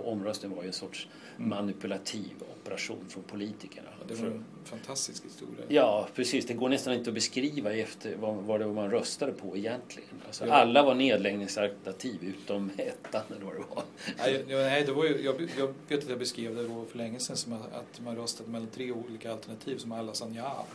[0.05, 1.49] omröstningen var ju en sorts Mm.
[1.51, 3.89] manipulativ operation från politikerna.
[3.99, 5.65] Ja, Det var en fantastisk historia.
[5.69, 6.47] Ja, precis.
[6.47, 10.09] Det går nästan inte att beskriva efter vad, vad det var man röstade på egentligen.
[10.27, 10.53] Alltså, Ja.
[10.53, 13.83] Alla var nedläggningsalternativ utom ettan eller vad det var.
[14.19, 17.19] Nej, nej, det var ju, jag, jag vet att jag beskrev det då för länge
[17.19, 20.67] sedan som att- att man röstade mellan tre olika alternativ som alla sa ja.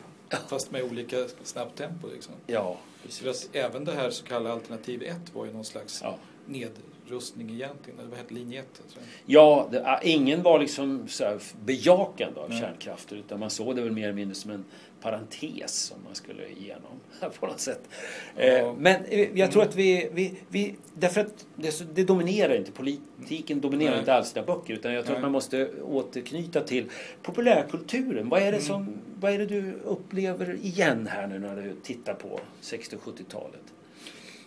[0.48, 2.34] Fast med olika snabbt tempo liksom.
[2.48, 3.50] Ja, För precis.
[3.50, 6.18] att även det här så kallade alternativ 1 var ju någon slags Ja.
[6.46, 8.00] nedrustning egentligen.
[8.00, 8.66] Eller vad hette linje 1?
[8.74, 9.04] Tror jag.
[9.26, 12.60] Ja, det, ingen var liksom så här bejakande av Nej.
[12.62, 14.66] kärnkraften utan man såg det väl mer eller mindre som en
[15.06, 16.92] parentes som man skulle igenom
[17.40, 17.90] på något sätt.
[18.36, 19.70] Eh, men eh, jag tror Mm.
[19.70, 24.00] att vi, vi, vi därför att det, det dominerar inte, politiken dominerar Nej.
[24.00, 25.18] inte alls dina böcker utan jag tror Nej.
[25.18, 26.86] att man måste återknyta till
[27.22, 28.30] populärkulturen.
[28.30, 28.62] Vad är det, Mm.
[28.68, 33.02] som, vad är det du upplever igen här nu när du tittar på 60 och
[33.02, 33.62] 70-talet?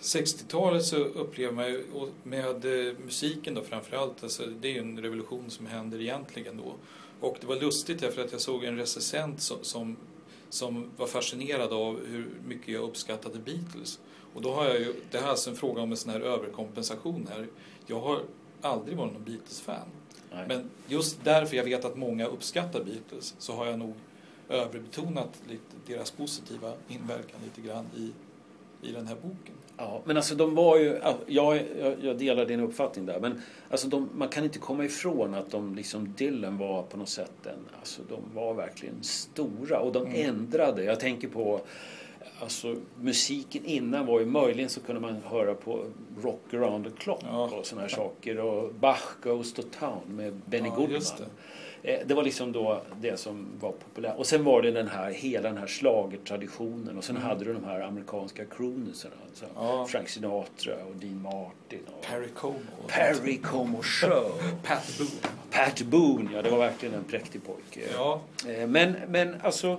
[0.01, 1.85] 60-talet så upplever man ju
[2.23, 2.47] med
[2.89, 6.75] eh, musiken då framförallt, alltså det är ju en revolution som händer egentligen då.
[7.21, 9.97] Och det var lustigt därför att jag såg en recensent som, som,
[10.51, 14.01] som var fascinerad av hur mycket jag uppskattade Beatles.
[14.35, 16.21] Och då har jag ju, det här är alltså en fråga om en sån här
[16.21, 17.47] överkompensation här.
[17.87, 18.23] Jag har
[18.61, 19.89] aldrig varit någon Beatles-fan.
[20.49, 23.95] Men just därför jag vet att många uppskattar Beatles så har jag nog
[24.49, 28.13] överbetonat lite, deras positiva inverkan lite grann i,
[28.89, 29.55] i den här boken.
[29.79, 31.63] Ja, men alltså de var ju, jag,
[32.03, 35.75] jag, delar din uppfattning där, men alltså de, man kan inte komma ifrån att de
[35.75, 40.29] liksom, Dylan var på något sätt en, alltså de var verkligen stora och de mm.
[40.29, 40.85] ändrade.
[40.85, 41.61] Jag tänker på
[42.41, 45.85] Alltså musiken innan var ju möjligen så kunde man höra på
[46.23, 47.51] Rock around the clock ja.
[47.59, 51.03] och sådana här saker och Bach Goes to Town med Benny ja, Goodman.
[51.83, 54.17] Eh, det var liksom då det som var populärt.
[54.17, 57.29] Och sen var det den här, hela den här slagertraditionen och sen mm.
[57.29, 59.15] hade du de här amerikanska croonerserna.
[59.29, 59.87] Alltså ja.
[59.87, 61.81] Frank Sinatra och Dean Martin.
[61.87, 62.59] Och Perry Como.
[62.87, 64.33] Perry Como Show.
[64.63, 65.11] Pat Boone.
[65.51, 67.81] Pat Boone, ja det var verkligen en präktig pojke.
[67.95, 68.21] Ja.
[68.49, 69.79] Eh, men, men alltså,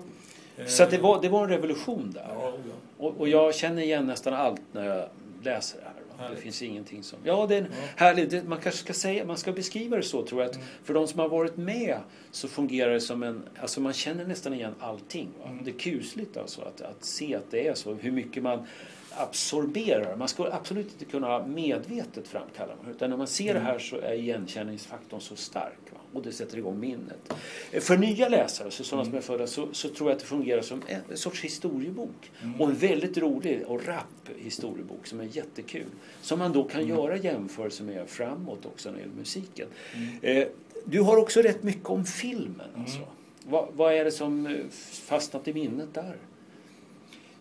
[0.67, 2.27] så det var, det var en revolution där.
[2.33, 2.53] Ja.
[2.97, 5.09] Och, och jag känner igen nästan allt när jag
[5.43, 5.88] läser det.
[6.19, 6.37] Härligt.
[6.37, 7.19] Det finns ingenting som...
[7.23, 7.67] Ja, det är ja.
[7.95, 8.47] härligt.
[8.47, 10.49] Man kanske ska säga, man ska beskriva det så tror jag.
[10.49, 10.67] Att mm.
[10.83, 11.99] För de som har varit med
[12.31, 13.43] så fungerar det som en...
[13.59, 15.29] Alltså man känner nästan igen allting.
[15.45, 15.63] Mm.
[15.63, 17.93] Det är kusligt alltså att, att se att det är så.
[17.93, 18.67] Hur mycket man
[19.11, 20.15] absorberar.
[20.15, 22.91] Man ska absolut inte kunna medvetet framkalla det.
[22.91, 23.63] Utan när man ser mm.
[23.63, 25.79] det här så är igenkänningsfaktorn så stark.
[26.13, 27.33] Och det sätter igång minnet.
[27.79, 29.11] För nya läsare, så sådana mm.
[29.11, 32.31] som är födda, så, så, tror jag att det fungerar som en sorts historiebok.
[32.41, 32.61] Mm.
[32.61, 35.89] Och en väldigt rolig och rapp historiebok som är jättekul.
[36.21, 36.95] Som man då kan mm.
[36.95, 39.67] göra jämförelser med framåt också när det gäller musiken.
[39.93, 40.19] Mm.
[40.21, 40.47] Eh,
[40.85, 42.69] du har också rätt mycket om filmen.
[42.75, 42.97] Alltså.
[42.97, 43.09] Mm.
[43.45, 44.53] Vad, vad är det som eh,
[44.91, 46.17] fastnat i minnet där?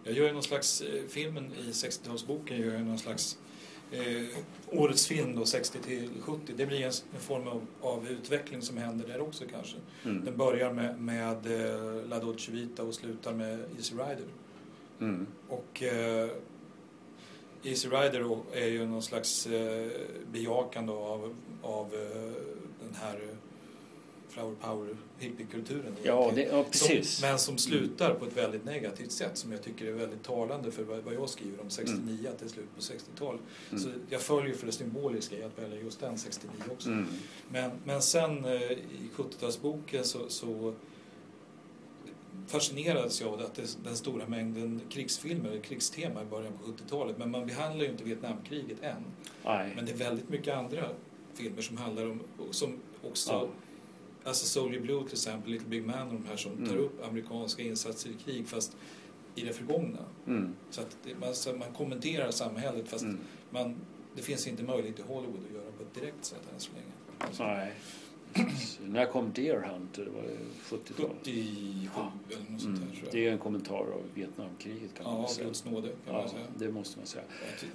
[0.05, 3.39] Jag gör någon slags, eh, filmen i 60-talsboken gör jag någon slags
[3.93, 6.53] eh, årets film då 60 till 70.
[6.57, 9.77] Det blir en, en form av, av, utveckling som händer där också kanske.
[10.05, 10.25] Mm.
[10.25, 14.27] Den börjar med, med eh, La Dolce Vita och slutar med Easy Rider.
[15.01, 15.27] Mm.
[15.49, 16.31] Och eh,
[17.63, 19.91] Easy Rider är ju någon slags eh,
[20.33, 22.33] bejakande av, av eh,
[22.81, 23.21] den här
[24.29, 25.97] flower power hippiekulturen.
[26.03, 27.11] Ja, det, ja, precis.
[27.11, 30.71] Som, men som slutar på ett väldigt negativt sätt som jag tycker är väldigt talande
[30.71, 32.39] för vad, vad jag skriver om 69 mm.
[32.39, 33.39] till slut på 60-tal.
[33.71, 33.83] Mm.
[33.83, 36.89] Så jag följer för det symboliska i att välja just den 69 också.
[36.89, 37.07] Mm.
[37.49, 40.75] Men, men sen eh, i 70-talsboken så, så
[42.47, 47.19] fascinerades jag av att det, den stora mängden krigsfilmer, eller krigstema i början på 70-talet.
[47.19, 49.05] Men man behandlar ju inte Vietnamkriget än.
[49.45, 49.73] Nej.
[49.77, 50.89] Men det är väldigt mycket andra
[51.35, 53.49] filmer som handlar om, som också ja
[54.29, 56.69] Alltså Soldier Blue till exempel, Little Big Man och de här som mm.
[56.69, 58.77] tar upp amerikanska insatser i krig fast
[59.35, 60.05] i det förgångna.
[60.27, 60.55] Mm.
[60.71, 63.19] Så att det, man, så man kommenterar samhället fast mm.
[63.51, 63.77] man,
[64.15, 66.93] det finns inte möjlighet i Hollywood att göra på ett direkt sätt än så länge.
[67.19, 67.43] Alltså.
[67.43, 67.75] Nej.
[68.87, 70.05] När kom Deer Hunter?
[70.05, 70.23] Det var
[70.79, 71.13] 70-talet?
[71.25, 72.13] 77 ja.
[72.31, 73.09] eller något sånt där, mm.
[73.13, 75.49] Det är en kommentar av Vietnamkriget kan ja, man säga.
[75.71, 76.43] Nåde, kan ja, man säga.
[76.59, 77.25] det måste man säga.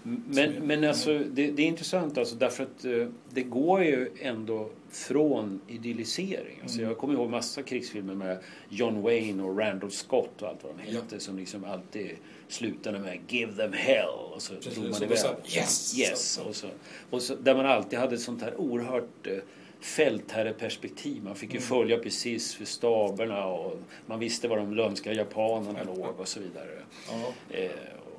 [0.03, 4.69] Men, men alltså, det, det, är intressant alltså därför att uh, det går ju ändå
[4.89, 6.59] från idyllisering.
[6.61, 6.89] Alltså, mm.
[6.89, 8.39] Jag kommer ihåg massa krigsfilmer med
[8.69, 11.19] John Wayne och Randall Scott och allt vad de hette ja.
[11.19, 12.11] som liksom alltid
[12.47, 15.19] slutade med Give them hell och så drog man iväg.
[15.55, 15.99] Yes!
[15.99, 16.37] yes.
[16.37, 16.67] Och så,
[17.09, 19.37] och så, där man alltid hade ett sånt här oerhört uh,
[19.83, 21.23] fältherreperspektiv.
[21.23, 21.67] Man fick ju mm.
[21.67, 26.69] följa precis för staberna och man visste var de lömska japanerna låg och så vidare.
[27.09, 27.33] Ja.
[27.57, 27.71] Eh,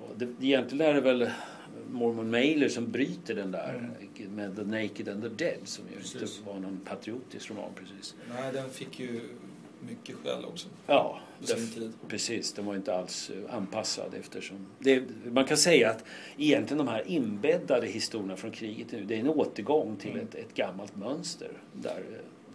[0.09, 1.31] och det, egentligen är det väl
[1.91, 4.35] Mormon Mailer som bryter den där mm.
[4.35, 8.15] med The Naked and the Dead som ju inte var någon patriotisk roman precis.
[8.29, 9.21] Nej, den fick ju
[9.87, 10.69] mycket skäll också.
[10.87, 11.21] Ja,
[12.09, 12.53] precis.
[12.53, 14.67] Den var inte alls eh, anpassad eftersom...
[14.79, 16.05] Det, man kan säga att
[16.37, 20.23] egentligen de här inbäddade historierna från kriget nu, det är en återgång till mm.
[20.23, 22.03] ett, ett gammalt mönster där,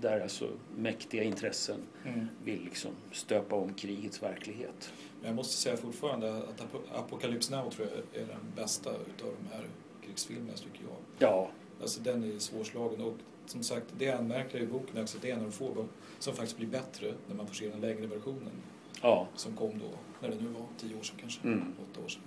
[0.02, 2.28] där alltså mäktiga intressen mm.
[2.44, 4.94] vill liksom stöpa om krigets verklighet.
[5.24, 6.66] Jag måste säga fortfarande att
[6.96, 9.66] Apocalypse Now tror jag är den bästa utav de här
[10.06, 11.30] krigsfilmerna tycker jag.
[11.30, 11.50] Ja.
[11.82, 13.14] Alltså den är svårslagen och
[13.50, 15.86] som sagt, det anmärkliga i boken också att det är en av de få
[16.20, 18.52] som faktiskt blir bättre när man får se den längre versionen.
[19.02, 19.28] Ja.
[19.36, 19.90] Som kom då,
[20.22, 21.74] när det nu var, tio år sedan kanske, mm.
[21.92, 22.22] åtta år sedan.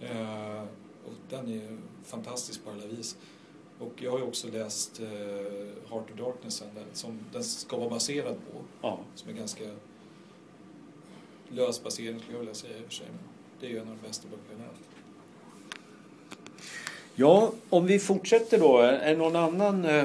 [0.00, 0.62] Eh,
[1.06, 3.16] och den är fantastisk på alla vis.
[3.78, 5.06] Och jag har ju också läst eh,
[5.90, 8.64] Heart of Darkness som den ska vara baserad på.
[8.82, 9.00] Ja.
[9.14, 9.64] Som är ganska
[11.48, 13.06] lös basering skulle jag vilja säga i och för sig.
[13.06, 13.18] Men
[13.60, 14.68] det är ju en av de bästa böckerna
[17.14, 18.78] Ja, om vi fortsätter då.
[18.78, 20.04] Är någon annan äh,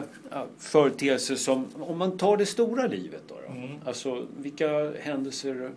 [0.58, 3.36] företeelse som, om man tar det stora livet då.
[3.48, 3.70] då mm.
[3.86, 5.72] Alltså vilka händelser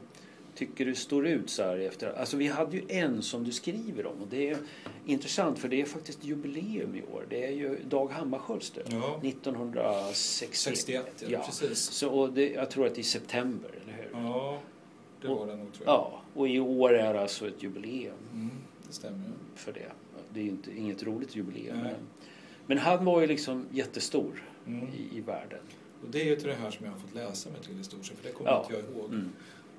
[0.55, 2.12] tycker du står ut så här efter?
[2.21, 4.59] Alltså vi hade ju en som du skriver om och det är
[5.07, 7.27] intressant för det är faktiskt jubileum i år.
[7.29, 8.85] Det är ju Dag Hammarskjölds död.
[8.90, 9.21] Ja.
[9.23, 10.57] 1961.
[10.57, 11.43] 61, ja, ja.
[11.47, 11.79] precis.
[11.79, 14.09] Så, och det, jag tror att det är i september, eller hur?
[14.12, 14.59] Ja,
[15.23, 15.95] det var det nog tror jag.
[15.95, 18.14] Ja, och i år är det alltså ett jubileum.
[18.33, 18.51] Mm,
[18.87, 19.31] det stämmer.
[19.55, 19.90] För det
[20.35, 21.79] det är ju inte, inget roligt jubileum.
[21.79, 21.95] Men,
[22.66, 24.88] men, han var ju liksom jättestor mm.
[24.88, 25.61] i, i världen.
[26.03, 27.85] Och det är ju till det här som jag har fått läsa mig till i
[27.85, 28.62] stort sett, för det kommer ja.
[28.62, 29.11] inte jag ihåg.
[29.12, 29.31] Mm.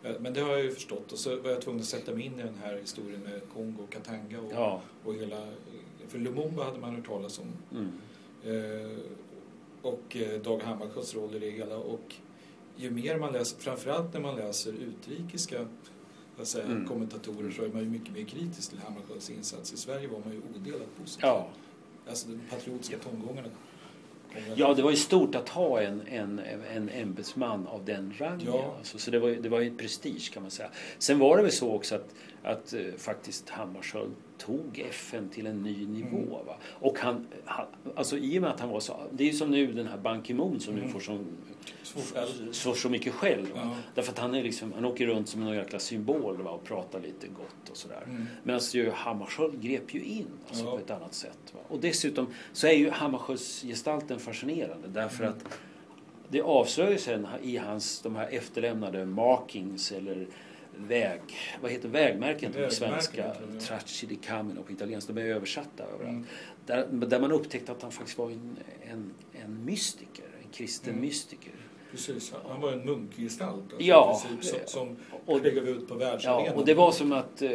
[0.03, 2.25] Eh, Men det har jag ju förstått och så var jag tvungen att sätta mig
[2.25, 4.81] in i den här historien med Kongo och Katanga och, Ja.
[5.03, 5.47] och hela...
[6.07, 7.47] För Lumumba hade man hört talas om.
[7.71, 7.91] Mm.
[8.43, 8.97] Eh,
[9.81, 11.77] och eh, Dag Hammarskjölds roll i det hela.
[11.77, 12.15] Och
[12.75, 15.67] ju mer man läser, framförallt när man läser utrikiska
[16.41, 16.87] att säga, Mm.
[16.87, 19.73] kommentatorer så är man ju mycket mer kritisk till Hammarskjölds insats.
[19.73, 21.25] I Sverige var man ju odelat positiv.
[21.25, 21.47] Ja.
[22.09, 23.47] Alltså de patriotiska tongångarna.
[24.55, 26.41] ja, det var ju stort att ha en, en,
[26.73, 28.41] en ämbetsman av den rangen.
[28.45, 28.75] Ja.
[28.77, 30.69] Alltså, så det var, det var ju ett prestige kan man säga.
[30.97, 34.11] Sen var det väl så också att, att eh, faktiskt Hammarskjöld
[34.45, 36.17] tog FN till en ny nivå.
[36.17, 36.29] Mm.
[36.45, 36.55] Va?
[36.79, 39.51] Och han, han, alltså i och med att han var så, det är ju som
[39.51, 40.93] nu den här Ban Ki-Moon som nu Mm.
[40.93, 41.19] får så,
[42.53, 43.47] får så mycket skäll.
[43.55, 43.75] Ja.
[43.95, 46.51] Därför att han, är liksom, han åker runt som en jäkla symbol va?
[46.51, 48.01] och pratar lite gott och sådär.
[48.07, 48.25] Mm.
[48.43, 50.71] Medan ju Hammarskjöld grep ju in alltså, Ja.
[50.71, 51.39] på ett annat sätt.
[51.53, 51.59] Va?
[51.67, 55.35] Och dessutom så är ju Hammarskjöldsgestalten fascinerande därför Mm.
[55.37, 55.59] att
[56.29, 60.27] det avslöjar sen i hans de här efterlämnade markings eller
[60.77, 61.21] väg,
[61.61, 63.35] vad heter vägmärken på svenska?
[63.59, 65.13] Tracci di Camino på italienska.
[65.13, 66.09] De är översatta överallt.
[66.09, 66.25] Mm.
[66.65, 68.57] Där, där man upptäckte att han faktiskt var en,
[68.91, 71.01] en, en mystiker, en kristen Mm.
[71.05, 71.51] mystiker.
[71.91, 74.21] Precis, han var en munkgestalt alltså, Ja.
[74.41, 74.97] som, som
[75.67, 76.45] ut på världsarenan.
[76.45, 77.49] Ja, och det var som att eh,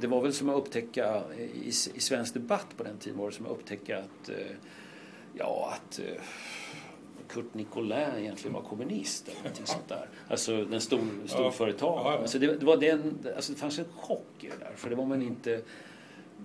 [0.00, 3.36] det var väl som att upptäcka i, i svensk debatt på den tiden var det
[3.36, 4.34] som att upptäcka att eh,
[5.34, 6.04] ja, att eh,
[7.28, 10.08] Kurt Nicolin egentligen var kommunist eller någonting sånt där.
[10.28, 11.98] Alltså den stor, storföretag.
[12.04, 12.18] Ja, ja.
[12.18, 14.96] Alltså det, det, var den, alltså det fanns en chock i det där för det
[14.96, 15.62] var man inte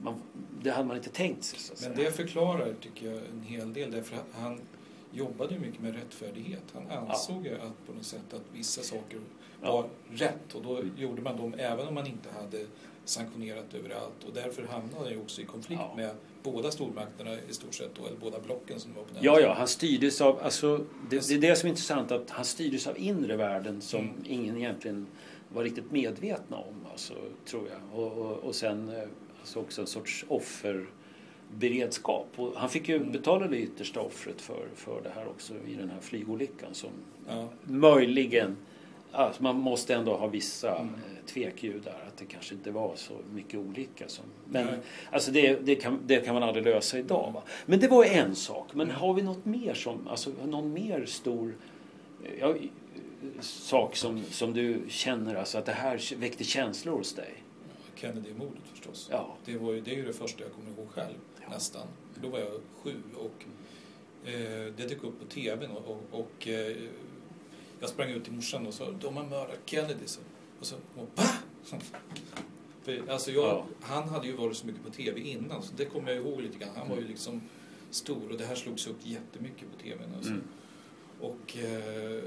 [0.02, 0.22] man,
[0.62, 1.60] det hade man inte tänkt sig.
[1.60, 3.92] Så Men det förklarar, tycker jag, en hel del.
[3.92, 4.62] Därför han
[5.12, 6.64] jobbade ju mycket med rättfärdighet.
[6.74, 9.20] Han ansåg ju att på något sätt att vissa saker
[9.62, 9.72] Ja.
[9.72, 10.54] var rätt.
[10.56, 12.66] Och då gjorde man dem även om man inte hade
[13.12, 14.24] sanktionerat överallt.
[14.28, 15.94] Och därför hamnade han ju också i konflikt Ja.
[15.96, 16.12] med
[16.44, 17.96] båda stormakterna i stort sett.
[17.96, 20.78] Då, eller båda blocken som var på den Ja, ja, han styrdes av, alltså,
[21.10, 24.14] det, det är det som är intressant, att han styrdes av inre värden som Mm.
[24.26, 25.08] ingen egentligen
[25.54, 27.14] var riktigt medvetna om, alltså,
[27.46, 28.00] tror jag.
[28.00, 29.04] Och, och, och sen eh,
[29.40, 30.26] alltså också en sorts
[31.50, 32.28] offerberedskap.
[32.36, 33.12] Och han fick ju Mm.
[33.12, 36.90] betala det yttersta offret för, för det här också i den här flygolyckan som
[37.28, 37.50] Ja.
[37.64, 38.58] möjligen,
[39.12, 40.94] alltså man måste ändå ha vissa Mm.
[41.36, 44.26] eh, där, att det kanske inte var så mycket olycka som...
[44.50, 44.76] Men Nej.
[45.12, 47.32] alltså det, det, kan, det kan man aldrig lösa idag.
[47.34, 47.44] Va?
[47.66, 48.68] Men det var en sak.
[48.74, 49.02] Men Mm.
[49.02, 51.56] har vi något mer som, alltså någon mer stor
[52.40, 52.56] ja,
[53.42, 57.34] sak som, som du känner alltså att det här väckte känslor hos dig?
[57.96, 59.08] Kennedy-mordet förstås.
[59.12, 59.36] Ja.
[59.46, 61.50] Det, var ju, det är ju det första jag kommer ihåg själv, Ja.
[61.50, 61.88] nästan.
[62.22, 62.52] Då var jag
[62.84, 63.44] sju och
[64.30, 66.76] eh, det dök upp på TVn och, och, och eh,
[67.82, 70.06] jag sprang ut till morsan och sa de har mördat Kennedy.
[70.06, 70.22] Så,
[70.60, 71.24] och så hon va?
[72.84, 73.66] För, alltså jag, Ja.
[73.82, 76.58] Han hade ju varit så mycket på TV innan så det kommer jag ihåg lite
[76.58, 76.70] grann.
[76.76, 77.42] Han var ju liksom
[77.90, 80.16] stor och det här slogs upp jättemycket på TVn.
[80.16, 80.32] Alltså.
[80.32, 80.44] Mm.
[81.20, 82.24] Och eh,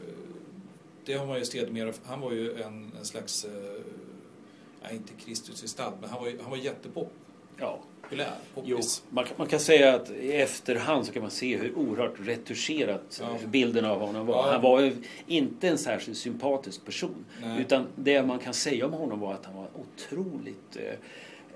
[1.05, 6.11] det har man ju sedermera, han var ju en, en slags, eh, inte Kristusgestalt, men
[6.11, 7.24] han var, han var jättepopulär,
[7.59, 7.79] Ja.
[8.11, 9.03] Jo, poppis.
[9.11, 13.21] man, kan- man kan säga att i efterhand så kan man se hur oerhört retuscherat
[13.23, 13.39] Ja.
[13.47, 14.35] bilden av honom var.
[14.47, 14.53] Ja.
[14.53, 17.25] Han var ju inte en särskilt sympatisk person.
[17.43, 17.61] Nej.
[17.61, 20.83] Utan det man kan säga om honom var att han var otroligt eh,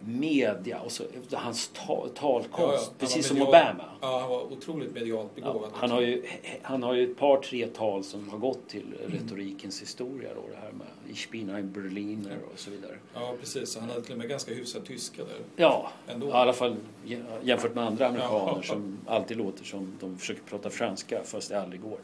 [0.01, 2.53] media och så hans ta, talkonst.
[2.59, 2.93] Ja, ja.
[2.99, 3.85] Precis var som medial- Obama.
[4.01, 5.71] Ja, han var otroligt medialt begåvad.
[5.75, 6.25] han, har ju,
[6.63, 10.29] han har ju ett par, tre tal som har gått till retorikens historia.
[10.35, 12.93] Då, det här med Ich bin ein Berliner och så vidare.
[13.15, 13.77] Ja, precis.
[13.77, 15.37] Han hade till och med ganska hyfsad tyska där.
[15.57, 16.27] Ja, Ändå.
[16.29, 20.71] i alla fall jä- jämfört med andra amerikaner som alltid låter som de försöker prata
[20.71, 21.99] franska fast det aldrig går.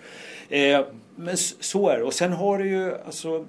[0.48, 0.84] Eh,
[1.16, 2.04] men så är det.
[2.04, 3.46] Och sen har du ju alltså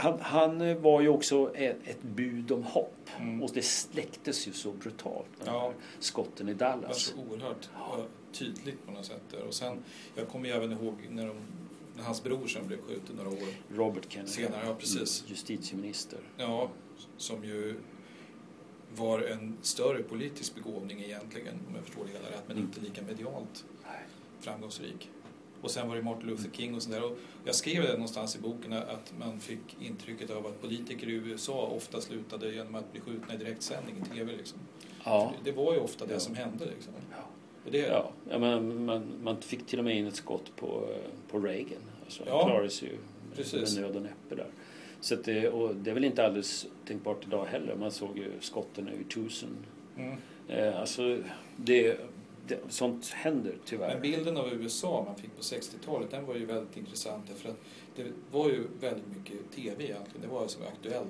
[0.00, 3.10] han, han var ju också ett, ett bud om hopp.
[3.18, 3.42] Mm.
[3.42, 5.72] Och det släcktes ju så brutalt Ja.
[5.98, 6.98] skotten i Det var Dallas.
[7.02, 9.42] så oerhört ja, tydligt på något sätt där.
[9.42, 9.78] Och sen,
[10.14, 11.36] jag kommer ju även ihåg när, de,
[11.96, 14.32] när hans bror sen blev skjuten några år Robert Kennedy.
[14.32, 14.66] senare.
[14.66, 15.24] Ja, precis.
[15.26, 16.18] Justitieminister.
[16.36, 16.70] Ja,
[17.16, 17.74] som ju
[18.96, 22.68] var en större politisk begåvning egentligen, om jag förstår det hela rätt, men Mm.
[22.68, 23.64] inte lika medialt
[24.40, 25.10] framgångsrik.
[25.62, 27.02] Och sen var det Martin Luther King och sådär.
[27.44, 31.66] Jag skrev det någonstans i boken att man fick intrycket av att politiker i USA
[31.66, 34.32] ofta slutade genom att bli skjutna i direktsändning i TV.
[34.36, 34.58] Liksom.
[35.04, 35.32] Ja.
[35.44, 36.20] Det var ju ofta det Ja.
[36.20, 36.64] som hände.
[36.64, 36.92] Liksom.
[37.10, 37.16] Ja.
[37.64, 40.88] Och det, Ja, ja men man, man fick till och med in ett skott på,
[41.30, 41.80] på Reagan.
[42.04, 42.96] Alltså, Ja, han klarade sig ju
[43.36, 43.74] precis.
[43.76, 44.46] med nöd och näppe där.
[45.00, 47.74] Så det, och det är väl inte alldeles tänkbart idag heller.
[47.76, 49.48] Man såg ju skotten över tusen.
[49.96, 50.16] Mm.
[50.48, 51.18] Eh, alltså,
[51.56, 52.00] det,
[52.68, 53.92] sånt händer tyvärr.
[53.92, 57.56] Men bilden av USA man fick på 60-talet den var ju väldigt intressant därför att
[57.96, 60.20] det var ju väldigt mycket TV egentligen.
[60.20, 61.08] Det var som Aktuellt.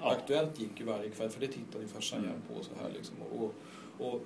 [0.00, 0.10] Ja.
[0.12, 2.30] Aktuellt gick ju varje kväll för det tittade ju farsan Mm.
[2.30, 3.16] igen på så här liksom.
[3.22, 3.54] Och,
[3.98, 4.20] och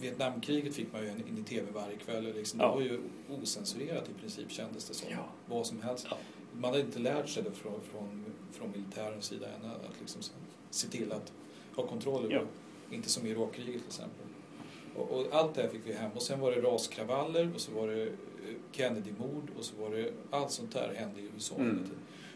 [0.00, 2.24] Vietnamkriget fick man ju in i tv varje kväll.
[2.34, 2.58] Liksom.
[2.58, 2.74] Det Ja.
[2.74, 5.10] var ju osensurerat i princip kändes det som.
[5.10, 5.24] Ja.
[5.46, 6.06] Vad som helst.
[6.10, 6.16] Ja.
[6.52, 10.22] Man hade inte lärt sig det från, från, från militärens sida än att liksom
[10.70, 11.32] se till att
[11.76, 12.34] ha kontroll över
[12.90, 12.94] det.
[12.96, 14.26] Inte som i Irakkriget till exempel.
[14.98, 16.10] Och, och allt det här fick vi hem.
[16.14, 18.12] Och sen var det raskravaller och så var det eh,
[18.72, 21.84] Kennedy-mord och så var det allt sånt där hände i USA Mm.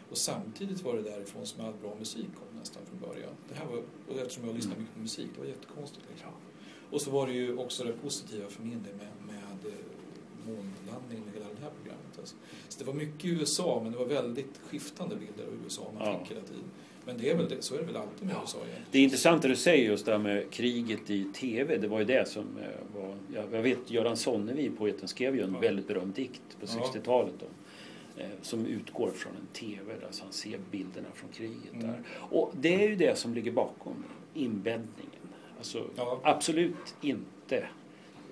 [0.09, 3.29] Och samtidigt var det därifrån som all bra musik kom nästan från början.
[3.49, 3.77] Det här var,
[4.09, 4.81] och eftersom jag lyssnade Mm.
[4.83, 6.05] mycket på musik, det var jättekonstigt.
[6.11, 6.29] Liksom.
[6.91, 9.79] Och så var det ju också det positiva för min del med, med eh,
[10.47, 12.19] månlandningen och hela det här programmet.
[12.19, 12.35] Alltså.
[12.69, 16.07] Så det var mycket i USA, men det var väldigt skiftande bilder av USA man
[16.07, 16.19] Ja.
[16.19, 16.71] fick hela tiden.
[17.05, 18.41] Men det är väl det, så är det väl alltid med Ja.
[18.41, 18.85] USA egentligen.
[18.91, 21.77] Det är intressant det du säger just det här med kriget i TV.
[21.77, 23.15] Det var ju det som eh, var...
[23.35, 25.59] Ja, jag vet Göran Sonnevi, poeten, skrev ju en Ja.
[25.59, 26.89] väldigt berömd dikt på Ja.
[26.93, 27.33] 60-talet.
[27.39, 27.45] Då,
[28.21, 31.87] eh, som utgår från en TV där så han ser bilderna från kriget Mm.
[31.87, 31.99] där.
[32.15, 35.09] Och det är ju det som ligger bakom inbäddningen.
[35.57, 36.19] Alltså Ja.
[36.23, 37.67] absolut inte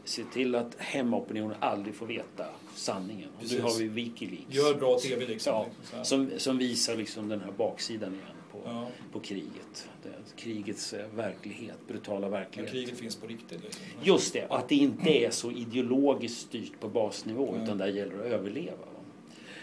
[0.03, 2.45] se till att hemmaopinionen aldrig får veta
[2.75, 3.29] sanningen.
[3.37, 4.45] Och nu har vi Wikileaks.
[4.55, 5.65] Gör bra TV liksom.
[5.93, 8.87] Ja, som, som visar liksom den här baksidan igen på, ja.
[9.11, 9.89] på kriget.
[10.35, 12.71] Krigets eh, verklighet, brutala Men verklighet.
[12.71, 13.63] kriget finns på riktigt.
[13.63, 13.81] Liksom.
[14.03, 18.19] Just det, att det inte är så ideologiskt styrt på basnivå utan där gäller det
[18.25, 18.77] att överleva.
[18.77, 18.85] Va?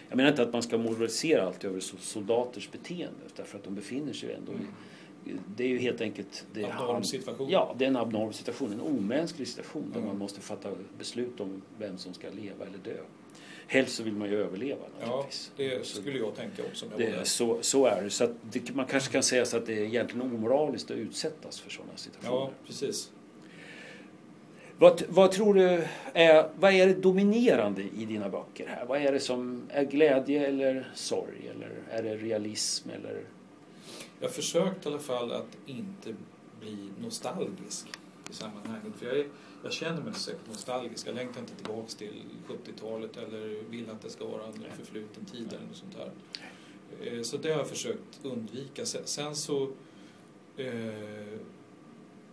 [0.08, 3.74] Jag menar inte att man ska moralisera allt över so- soldaters beteende därför att de
[3.74, 4.56] befinner sig ändå i
[5.56, 6.46] det är ju helt enkelt...
[6.54, 7.48] Det är Abnorm situation.
[7.50, 8.72] Ja, det är en abnorm situation.
[8.72, 10.08] En omänsklig situation där Mm.
[10.08, 12.96] man måste fatta beslut om vem som ska leva eller dö.
[13.70, 15.50] Helst så vill man ju överleva Ja, naturligtvis.
[15.56, 18.10] det Så- skulle jag tänka också det, så, så är det.
[18.10, 21.70] Så det, man kanske kan säga så att det är egentligen omoraliskt att utsättas för
[21.70, 22.36] sådana situationer.
[22.40, 23.10] Ja, precis.
[24.78, 28.84] Vad, vad tror du är, vad är det dominerande i dina böcker här?
[28.86, 31.50] Vad är det som är glädje eller sorg?
[31.54, 33.24] Eller är det realism eller?
[34.20, 36.14] Jag har försökt i alla fall att inte
[36.60, 37.86] bli nostalgisk
[38.30, 38.92] i sammanhanget.
[38.98, 39.26] För jag, är,
[39.68, 41.08] jag känner mig särskilt nostalgisk.
[41.08, 42.12] Jag längtar inte tillbaks till
[42.48, 46.10] 70-talet eller vill att det ska vara en förfluten tid eller något sånt där.
[47.16, 48.86] Eh, Så det har jag försökt undvika.
[48.86, 49.62] Sen- så
[50.56, 51.38] eh,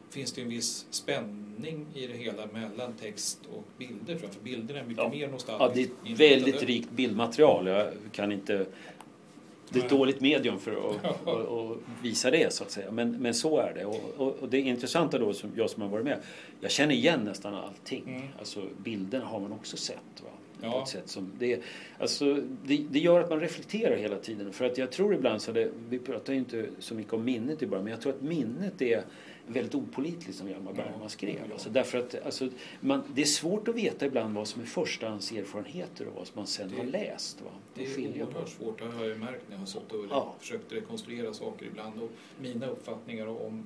[0.10, 4.16] finns det en viss spänning i det hela mellan text och bilder.
[4.18, 5.10] För bilderna är mycket Ja.
[5.10, 7.68] mer Ja, nostalgiskt det är ett väldigt rikt bildmaterial.
[7.68, 8.66] Jag kan inte...
[9.70, 12.92] Det är ett dåligt medium för att, att, att visa det så att säga.
[12.92, 13.86] Men, men så är det.
[13.86, 16.18] Och, och, och det intressanta då, som jag som har varit med,
[16.62, 18.04] jag känner igen nästan allting.
[18.08, 18.28] Mm.
[18.40, 19.98] Alltså bilderna har man också sett.
[20.24, 20.30] Va?
[20.62, 20.82] På Ja.
[20.82, 21.60] ett sätt som det,
[22.00, 24.54] alltså, det, det gör att man reflekterar hela tiden.
[24.54, 27.64] För att jag tror ibland så det, vi pratar ju inte så mycket om minnet
[27.64, 29.04] i början, men jag tror att minnet är
[29.48, 31.40] väldigt opolitligt som Hjalmar Bergman skrev.
[31.48, 31.54] Ja.
[31.54, 36.08] Alltså, därför att alltså, man, det är svårt att veta ibland vad som är förstahandserfarenheter
[36.08, 37.42] och vad som man sen Det- har läst.
[37.42, 37.50] Va?
[37.74, 40.36] Det är oerhört svårt, det har jag märkt när jag har suttit och Ja.
[40.40, 42.02] försökt rekonstruera saker ibland.
[42.02, 42.10] Och
[42.42, 43.66] mina uppfattningar om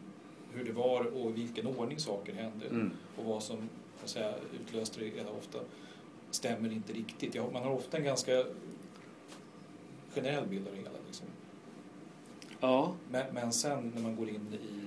[0.53, 2.91] hur det var och i vilken ordning saker hände Mm.
[3.17, 3.69] och vad som
[4.05, 5.59] säga, utlöste det ofta
[6.31, 7.35] stämmer inte riktigt.
[7.35, 8.43] Ja, man har ofta en ganska
[10.15, 10.89] generell bild av det hela.
[11.07, 11.27] Liksom.
[12.59, 14.78] Ja, Men, men sen när man går in i,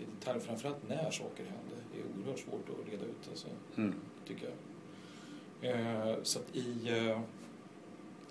[0.00, 3.28] i, detalj, framförallt när saker hände, är oerhört svårt att reda ut.
[3.30, 3.94] Alltså mm.
[4.26, 4.54] tycker jag.
[5.70, 7.20] Eh, så att i eh,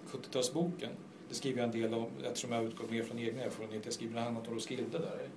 [0.08, 0.90] 70-talsboken,
[1.30, 4.14] det skriver jag en del om, eftersom jag utgår mer från egna erfarenheter, jag skriver
[4.14, 5.30] bland annat om Roskilde där.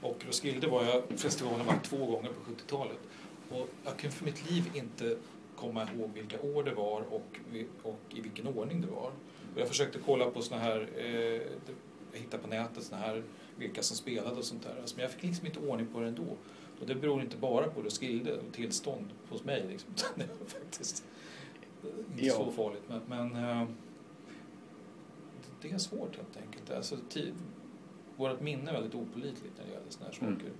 [0.00, 2.98] Och Roskilde var jag, festivalen var två gånger på 70-talet.
[3.50, 5.16] Och jag kan för mitt liv inte
[5.56, 7.40] komma ihåg vilka år det var och,
[7.82, 9.12] och i vilken ordning det var.
[9.54, 11.40] Och jag försökte kolla på såna här, eh,
[12.12, 13.22] jag hittade på nätet såna här,
[13.56, 14.76] vilka som spelade och sånt där.
[14.80, 16.36] Alltså, men jag fick liksom inte ordning på det ändå.
[16.80, 19.64] Och det beror inte bara på Roskilde och tillstånd hos mig.
[19.68, 19.90] Liksom.
[20.16, 21.04] Det var faktiskt
[22.10, 22.34] inte Ja.
[22.34, 22.82] så farligt.
[22.88, 23.00] Men,
[23.30, 23.68] men eh,
[25.62, 26.70] det är svårt helt enkelt.
[26.70, 27.34] Alltså, tid,
[28.16, 30.34] vårt minne är väldigt opolitligt när det gäller såna här Mm.
[30.36, 30.52] saker.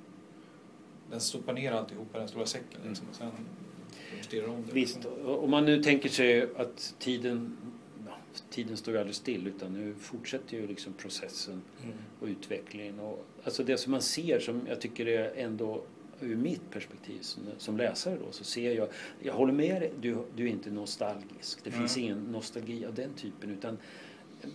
[1.10, 3.30] Den stoppar ner alltihopa i den stora säcken liksom, och sen
[4.22, 4.72] stirrar om det.
[4.72, 7.56] Visst, om man nu tänker sig att tiden,
[8.50, 11.94] tiden står ju aldrig still utan nu fortsätter ju liksom processen Mm.
[12.20, 13.00] och utvecklingen.
[13.00, 15.82] Och, alltså det som man ser som jag tycker är ändå
[16.20, 18.88] ur mitt perspektiv som, som läsare då så ser jag,
[19.20, 21.64] jag håller med dig, du, du är inte nostalgisk.
[21.64, 21.78] Det Nej.
[21.78, 23.78] finns ingen nostalgi av den typen utan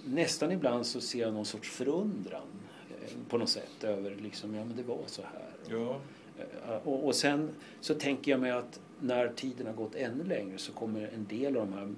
[0.06, 2.48] nästan ibland så ser jag någon sorts förundran
[2.90, 5.50] eh, på något sätt över liksom, ja men det var så här.
[5.70, 6.00] Ja,
[6.68, 7.50] Eh, Och, och sen
[7.82, 11.58] så tänker jag mig att när tiden har gått ännu längre så kommer en del
[11.58, 11.94] av de här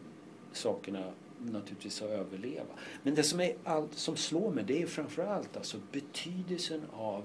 [0.53, 1.11] sakerna
[1.41, 2.65] naturligtvis att överleva.
[3.03, 7.23] Men det som, är allt, som slår mig det är framförallt alltså betydelsen av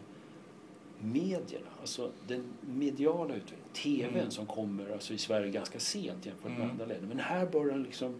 [0.98, 3.64] medierna, alltså den mediala utvecklingen.
[3.72, 4.30] TVn Mm.
[4.30, 6.70] som kommer alltså i Sverige ganska sent jämfört med Mm.
[6.70, 7.08] andra länder.
[7.08, 8.14] Men här börjar den liksom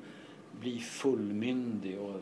[0.61, 2.15] bli fullmyndig och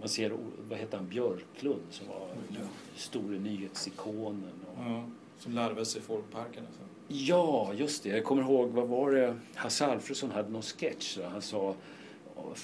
[0.00, 0.36] man ser,
[0.68, 2.56] vad heter han, Björklund som var Ja.
[2.96, 4.52] store nyhetsikonen.
[4.66, 5.04] Och, ja,
[5.38, 6.66] som larvade sig i folkparkerna.
[6.72, 6.84] Så.
[7.08, 8.08] Ja, just det.
[8.08, 9.36] Jag kommer ihåg, vad var det?
[9.54, 11.74] Hasse Alfredson hade någon sketch där han sa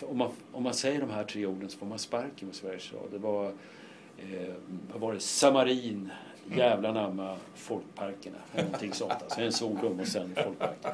[0.02, 2.92] om man, om man säger de här tre orden så får man sparken på Sveriges
[2.92, 3.08] Radio.
[3.10, 3.46] Det var,
[4.18, 4.54] eh,
[4.92, 6.10] vad var det, Samarin,
[6.56, 8.36] jävla namma folkparkerna.
[8.56, 9.12] Någonting sånt.
[9.12, 10.84] Alltså en svordom och sen folkpark.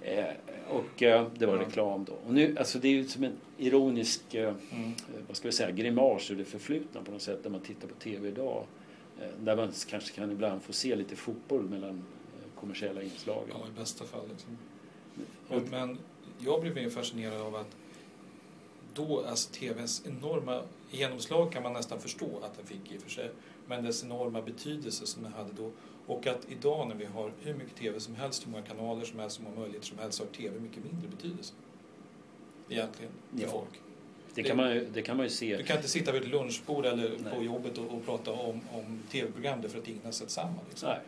[0.00, 0.24] Eh,
[0.68, 2.12] och eh, det var reklam då.
[2.26, 4.92] Och nu, alltså det är ju som en ironisk, eh, mm.
[5.26, 7.94] vad ska vi säga, grimas ur det förflutna på något sätt när man tittar på
[7.94, 8.64] TV idag.
[9.20, 13.44] Eh, där man kanske kan ibland få se lite fotboll mellan eh, kommersiella inslag.
[13.48, 14.28] Ja, i bästa fall.
[14.28, 14.58] Liksom.
[15.48, 15.98] Men, men
[16.38, 17.76] jag blev mer fascinerad av att
[18.98, 23.10] då, alltså TVns enorma genomslag kan man nästan förstå att den fick i och för
[23.10, 23.30] sig,
[23.66, 25.70] men dess enorma betydelse som den hade då.
[26.06, 29.18] Och att idag när vi har hur mycket TV som helst, hur många kanaler som
[29.18, 31.54] helst, hur många möjligheter som helst, så har TV mycket mindre betydelse.
[32.68, 33.48] Egentligen, för ja.
[33.48, 33.80] folk.
[34.34, 35.56] Det kan, man, det kan man ju se.
[35.56, 37.34] Du kan inte sitta vid ett lunchbord eller Nej.
[37.34, 40.58] på jobbet och, och prata om, om TV-program därför att ingen har sett samma.
[40.68, 40.88] Liksom.
[40.88, 40.98] Nej.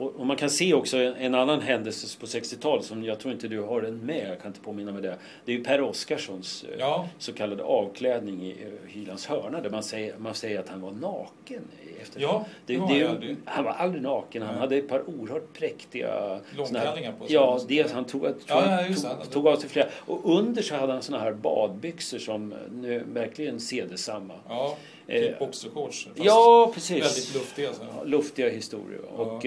[0.00, 3.48] Och, och, man kan se också en, annan händelse på 60-talet som jag tror inte
[3.48, 5.18] du har den med, jag kan inte påminna mig det.
[5.44, 7.08] Det är ju Per Oskarssons eh, ja.
[7.18, 10.90] så kallade avklädning i uh, Hylands hörna där man säger, man säger att han var
[10.90, 11.62] naken.
[12.02, 12.20] Efter.
[12.20, 13.36] Ja, det, det, det.
[13.44, 14.60] Han var aldrig naken, han Nej.
[14.60, 16.40] hade ett par oerhört präktiga...
[16.56, 17.34] Långklänningar på sig.
[17.34, 19.88] Ja, det, han tog, ja, ja, tog, tog, av sig flera.
[19.94, 24.34] Och under så hade han såna här badbyxor som nu verkligen sedesamma.
[24.48, 24.76] Ja.
[25.06, 26.08] Typ boxershorts.
[26.14, 27.04] Ja, precis.
[27.04, 27.72] Väldigt luftiga.
[27.72, 27.82] Så.
[27.96, 29.00] Ja, luftiga historier.
[29.16, 29.22] Ja.
[29.22, 29.46] Och,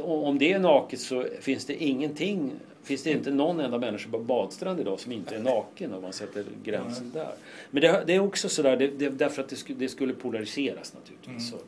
[0.00, 2.52] om det är naket så finns det ingenting
[2.82, 6.12] finns det inte någon enda människa på badstrand idag som inte är naken om man
[6.12, 7.32] sätter gränsen där.
[7.70, 10.94] Men det, det är också sådär, det, det, därför att det skulle, det skulle polariseras
[10.94, 11.52] naturligtvis.
[11.52, 11.64] Mm.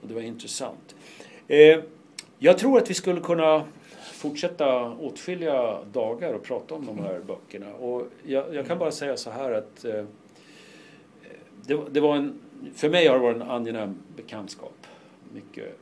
[0.00, 0.94] Och, det var intressant.
[1.48, 1.80] Eh,
[2.38, 3.64] jag tror att vi skulle kunna
[4.12, 7.26] fortsätta åtskilliga dagar och prata om de här mm.
[7.26, 7.74] böckerna.
[7.74, 8.78] Och jag, jag kan mm.
[8.78, 10.04] bara säga så här att eh,
[11.66, 12.40] det, det, var en,
[12.74, 14.86] för mig har det varit en angenäm bekantskap.
[15.34, 15.78] Mycket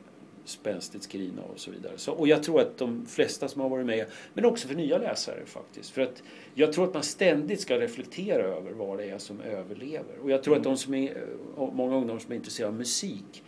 [0.51, 1.93] spänstigt skrivna och så vidare.
[1.97, 4.97] Så, och jag tror att de flesta som har varit med, men också för nya
[4.97, 5.89] läsare faktiskt.
[5.89, 6.23] För att
[6.53, 10.19] jag tror att man ständigt ska reflektera över vad det är som överlever.
[10.23, 11.25] Och jag tror att de som är,
[11.57, 13.43] många ungdomar som är intresserade av musik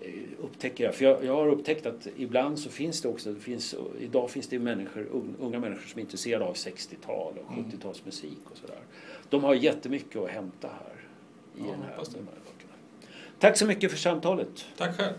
[0.00, 0.92] eh, upptäcker det.
[0.92, 4.48] För jag, jag, har upptäckt att ibland så finns det också, det finns, idag finns
[4.48, 5.06] det människor,
[5.40, 8.80] unga människor som är intresserade av 60-tal och 70-talsmusik och sådär.
[9.28, 11.08] De har jättemycket att hämta här
[11.56, 12.72] i ja, den här, de här böckerna.
[13.38, 14.66] Tack så mycket för samtalet.
[14.76, 15.14] Tack själv.